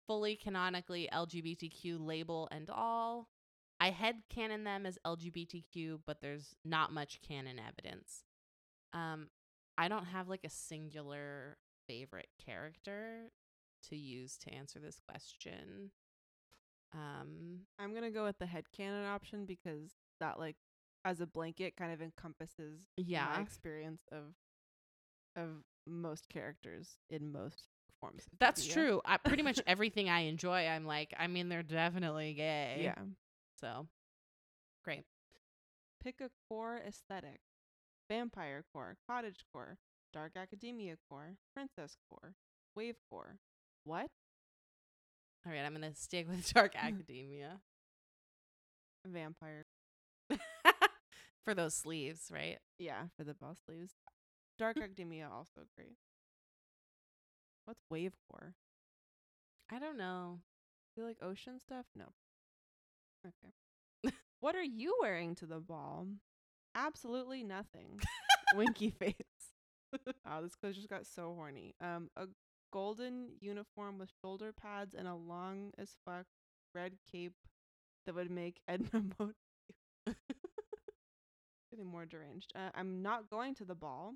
[0.07, 3.29] Fully canonically LGBTQ label and all.
[3.81, 8.25] I head canon them as LGBTQ, but there's not much canon evidence.
[8.93, 9.29] Um,
[9.77, 11.57] I don't have like a singular
[11.87, 13.31] favorite character
[13.89, 15.91] to use to answer this question.
[16.95, 19.91] Um, I'm gonna go with the headcanon option because
[20.21, 20.57] that like
[21.05, 24.35] as a blanket kind of encompasses my yeah, experience of
[25.37, 27.69] of most characters in most
[28.01, 28.25] forms.
[28.39, 28.75] that's media.
[28.75, 29.03] true.
[29.05, 32.81] I, pretty much everything I enjoy, I'm like, I mean, they're definitely gay.
[32.83, 32.95] Yeah.
[33.61, 33.87] So,
[34.85, 35.05] great.
[36.03, 37.41] Pick a core aesthetic.
[38.09, 39.79] Vampire core, cottage core,
[40.13, 42.35] dark academia core, princess core,
[42.77, 43.39] wave core.
[43.85, 44.11] What?
[45.47, 47.61] All right, I'm gonna stick with Dark Academia
[49.07, 49.65] Vampire.
[51.45, 52.59] for those sleeves, right?
[52.79, 53.93] Yeah, for the ball sleeves.
[54.59, 55.97] Dark academia also great.
[57.67, 58.55] What's wave core?
[59.71, 60.41] I don't know.
[60.95, 61.87] feel like ocean stuff?
[61.97, 62.05] No.
[63.27, 64.15] Okay.
[64.41, 66.07] what are you wearing to the ball?
[66.75, 68.01] Absolutely nothing.
[68.55, 69.15] Winky face.
[70.27, 71.75] Oh, this quiz just got so horny.
[71.81, 72.27] Um, a
[72.75, 76.27] golden uniform with shoulder pads and a long as fuck
[76.75, 77.35] red cape
[78.07, 79.35] that would make Edna Mode
[81.71, 82.53] getting more deranged.
[82.55, 84.15] Uh, I'm not going to the ball.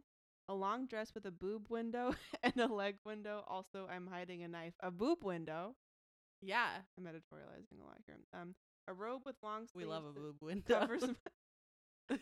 [0.51, 3.45] A long dress with a boob window and a leg window.
[3.49, 4.75] Also, I'm hiding a knife.
[4.81, 5.75] A boob window.
[6.43, 8.17] Yeah, I'm editorializing a lot here.
[8.35, 8.55] Um,
[8.89, 9.75] a robe with long sleeves.
[9.75, 10.81] we love a boob window.
[10.81, 12.15] covers my-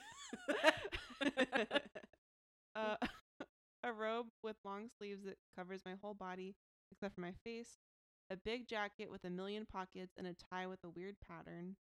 [2.76, 2.96] uh,
[3.86, 6.54] a robe with long sleeves that covers my whole body
[6.90, 7.78] except for my face.
[8.30, 11.76] A big jacket with a million pockets and a tie with a weird pattern.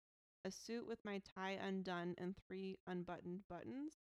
[0.43, 3.93] A suit with my tie undone and three unbuttoned buttons.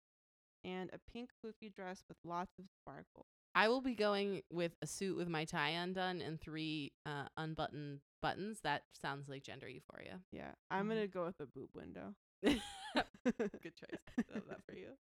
[0.65, 3.25] and a pink poofy dress with lots of sparkle.
[3.55, 8.01] I will be going with a suit with my tie undone and three uh, unbuttoned
[8.21, 8.59] buttons.
[8.63, 10.19] That sounds like gender euphoria.
[10.33, 10.89] Yeah, I'm Mhm.
[10.89, 12.13] gonna go with a boob window.
[12.43, 13.99] Good choice.
[14.33, 14.97] Love that for you.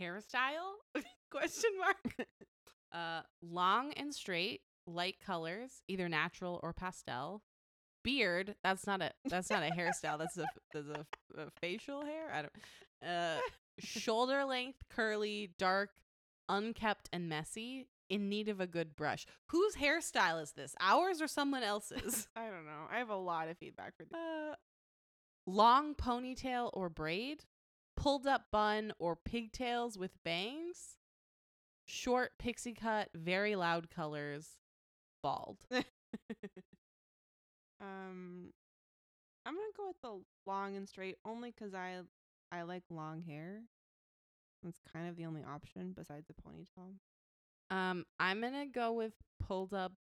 [0.00, 0.74] Hairstyle?
[1.30, 2.28] Question mark.
[2.92, 7.42] Uh, long and straight, light colors, either natural or pastel.
[8.04, 8.54] Beard.
[8.62, 9.10] That's not a.
[9.24, 10.16] That's not a hairstyle.
[10.16, 10.46] That's a.
[10.72, 11.04] That's a,
[11.36, 12.30] a facial hair.
[12.32, 12.52] I don't.
[13.04, 13.40] Uh,
[13.80, 15.90] shoulder length, curly, dark,
[16.48, 17.88] unkept, and messy.
[18.08, 19.26] In need of a good brush.
[19.48, 20.76] Whose hairstyle is this?
[20.78, 22.28] Ours or someone else's?
[22.36, 22.86] I don't know.
[22.92, 24.12] I have a lot of feedback for these.
[24.12, 24.54] Uh,
[25.46, 27.44] long ponytail or braid,
[28.04, 30.98] pulled up bun or pigtails with bangs,
[31.86, 34.58] short pixie cut, very loud colors,
[35.22, 35.56] bald.
[37.80, 38.52] um,
[39.46, 42.02] I'm gonna go with the long and straight only 'cause I
[42.52, 43.62] I like long hair.
[44.62, 46.98] That's kind of the only option besides a ponytail.
[47.70, 49.94] Um, I'm gonna go with pulled up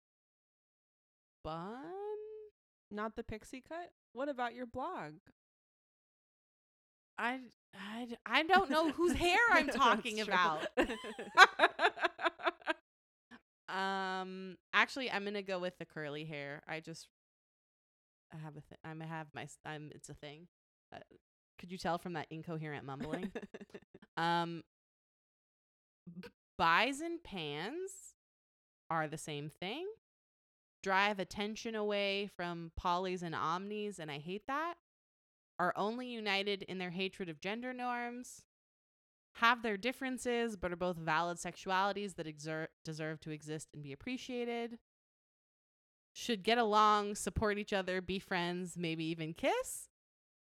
[1.45, 1.85] bun.
[2.91, 3.93] Not the pixie cut.
[4.13, 5.15] What about your blog?
[7.23, 7.39] I,
[7.75, 10.67] I, I don't know whose hair I'm talking about.
[13.69, 16.63] um, actually, I'm gonna go with the curly hair.
[16.67, 17.07] I just,
[18.35, 18.79] I have a thing.
[18.85, 19.45] I'm I have my.
[19.45, 19.91] s- I'm.
[19.95, 20.49] It's a thing.
[20.95, 20.99] Uh,
[21.59, 23.31] could you tell from that incoherent mumbling?
[24.17, 24.65] um,
[26.59, 28.17] bis and pans
[28.91, 29.87] are the same thing.
[30.83, 34.75] Drive attention away from polys and omnis, and I hate that.
[35.59, 38.43] Are only united in their hatred of gender norms.
[39.37, 43.93] Have their differences, but are both valid sexualities that exert, deserve to exist and be
[43.93, 44.79] appreciated.
[46.15, 49.89] Should get along, support each other, be friends, maybe even kiss.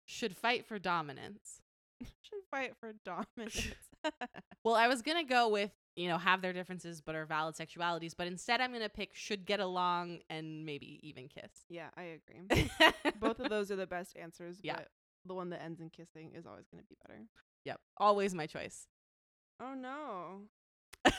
[0.06, 1.62] Should fight for dominance.
[2.02, 3.68] Should fight for dominance.
[4.64, 8.14] Well, I was gonna go with you know have their differences but are valid sexualities,
[8.18, 11.52] but instead I'm gonna pick should get along and maybe even kiss.
[11.70, 12.70] yeah, I agree.
[13.20, 14.76] Both of those are the best answers, Yeah.
[14.78, 14.88] but
[15.30, 17.22] the one that ends in kissing is always going to be better.
[17.64, 18.88] Yep, always my choice.
[19.62, 20.42] Oh no.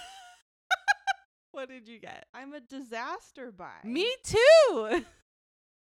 [1.52, 2.26] What did you get?
[2.32, 3.72] I'm a disaster bi.
[3.84, 5.04] Me too.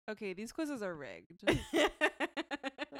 [0.07, 1.33] Okay, these quizzes are rigged.
[1.47, 1.59] the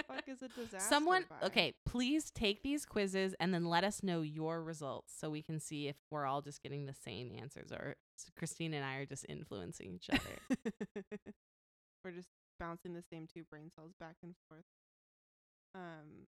[0.09, 1.47] fuck is a disaster Someone, bi?
[1.49, 5.61] okay, please take these quizzes and then let us know your results so we can
[5.61, 7.97] see if we're all just getting the same answers or
[8.39, 10.63] Christina and I are just influencing each other.
[12.03, 14.65] We're just bouncing the same two brain cells back and forth.
[15.75, 16.27] Um,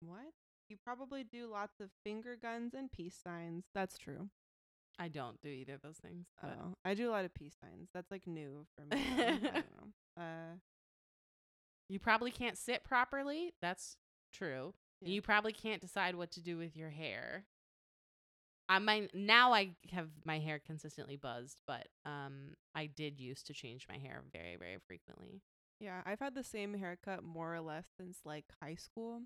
[0.00, 0.32] what?
[0.68, 3.64] You probably do lots of finger guns and peace signs.
[3.74, 4.28] That's true.
[4.98, 6.26] I don't do either of those things.
[6.40, 7.88] But Oh, I do a lot of peace signs.
[7.94, 9.02] That's like new for me.
[9.16, 10.22] I don't know.
[10.22, 10.54] Uh,
[11.88, 13.52] you probably can't sit properly.
[13.60, 13.96] That's
[14.32, 14.74] true.
[15.00, 15.14] And Yeah.
[15.14, 17.46] You probably can't decide what to do with your hair.
[18.68, 23.54] I might now I have my hair consistently buzzed, but um I did used to
[23.54, 25.40] change my hair very very frequently.
[25.80, 29.22] Yeah, I've had the same haircut more or less since like high school,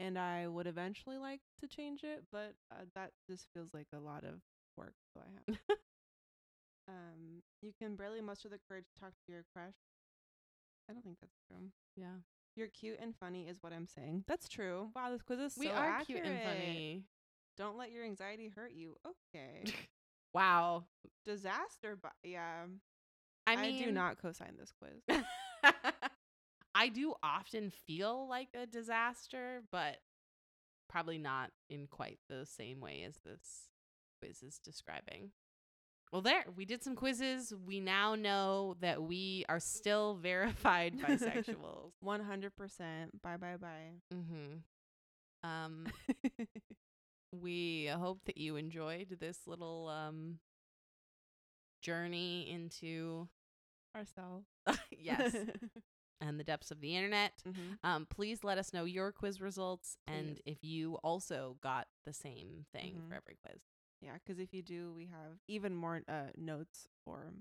[0.00, 4.00] and I would eventually like to change it, but uh, that just feels like a
[4.00, 4.40] lot of
[4.76, 4.94] work.
[5.14, 5.58] So I have.
[6.88, 9.74] um, you can barely muster the courage to talk to your crush.
[10.90, 11.68] I don't think that's true.
[11.96, 12.20] Yeah.
[12.56, 14.24] You're cute and funny, is what I'm saying.
[14.26, 14.90] That's true.
[14.94, 17.04] Wow, this quiz is so we are cute and funny.
[17.56, 18.96] Don't let your anxiety hurt you.
[19.06, 19.72] Okay.
[20.34, 20.84] Wow.
[21.26, 22.64] Disaster, but yeah,
[23.46, 25.02] I I, do not co-sign this quiz.
[26.82, 29.98] I do often feel like a disaster, but
[30.88, 33.68] probably not in quite the same way as this
[34.20, 35.30] quiz is describing.
[36.12, 37.54] Well, there, we did some quizzes.
[37.64, 41.92] We now know that we are still verified bisexuals.
[42.00, 43.22] One hundred percent.
[43.22, 43.92] Bye bye bye.
[44.12, 45.48] mm-hmm.
[45.48, 45.86] Um,
[47.32, 50.40] we hope that you enjoyed this little um
[51.80, 53.28] journey into
[53.94, 54.46] Ourselves.
[54.90, 55.36] yes
[56.22, 57.42] and the depths of the internet.
[57.46, 57.78] Mhm.
[57.84, 62.64] Um, please let us know your quiz results and if you also got the same
[62.72, 63.08] thing Mhm.
[63.08, 63.60] for every quiz.
[64.00, 67.34] Yeah, because if you do, we have even more uh, notes for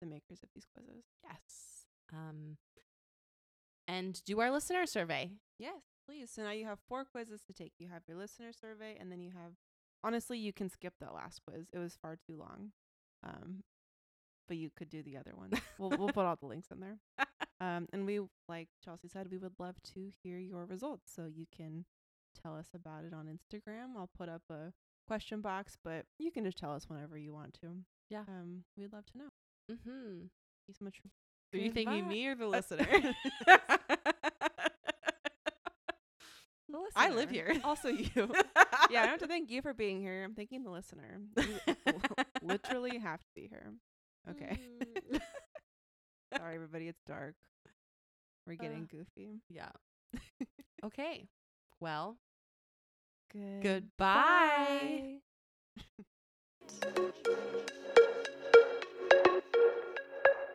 [0.00, 1.04] the makers of these quizzes.
[1.22, 1.86] Yes.
[2.12, 2.58] Um,
[3.86, 5.30] and do our listener survey.
[5.58, 6.30] Yes, please.
[6.30, 7.72] So now you have four quizzes to take.
[7.78, 9.52] You have your listener survey, and then you have.
[10.02, 11.66] Honestly, you can skip that last quiz.
[11.72, 12.72] It was far too long.
[13.22, 13.64] Um,
[14.46, 15.52] but you could do the other one.
[15.78, 16.98] we'll we'll put all the links in there.
[17.64, 21.12] Um, and we, like Chelsee said, we would love to hear your results.
[21.14, 21.84] So you can
[22.42, 23.96] tell us about it on Instagram.
[23.96, 24.72] I'll put up a
[25.06, 27.68] question box, but you can just tell us whenever you want to.
[28.10, 28.24] Yeah.
[28.28, 29.28] Um, we'd love to know.
[29.70, 30.18] mm-hmm.
[30.18, 31.00] Thank you so much.
[31.54, 32.86] Are you thinking me or the listener?
[36.74, 37.02] The listener.
[37.02, 37.54] I live here.
[37.62, 38.08] Also you.
[38.90, 40.24] yeah, I have to thank you for being here.
[40.24, 41.20] I'm thanking the listener.
[41.36, 41.44] You
[42.42, 43.72] literally have to be here.
[44.28, 44.58] Okay.
[45.12, 45.20] Mm.
[46.36, 46.88] Sorry, everybody.
[46.88, 47.36] It's dark.
[48.46, 49.40] We're getting goofy.
[49.48, 49.70] yeah.
[50.84, 51.26] okay.
[51.80, 52.16] Well,
[53.32, 53.62] Good.
[53.62, 55.18] goodbye.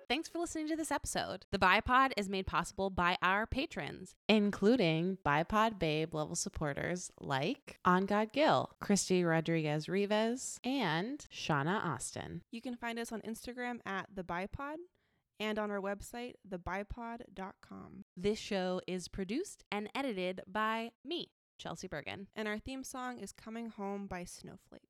[0.07, 1.45] Thanks for listening to this episode.
[1.51, 7.11] The Bi Pod is made possible by our patrons, including Bi Pod Babe level supporters
[7.19, 12.41] like On God Gill, Christy Rodriguez Rivas, and Shauna Austin.
[12.49, 14.79] You can find us on Instagram at the Bi Pod
[15.39, 18.05] and on our website, thebipod.com.
[18.17, 21.31] This show is produced and edited by me,
[21.61, 22.27] Chelsee Bergen.
[22.35, 24.88] And our theme song is Coming Home by Snowflake.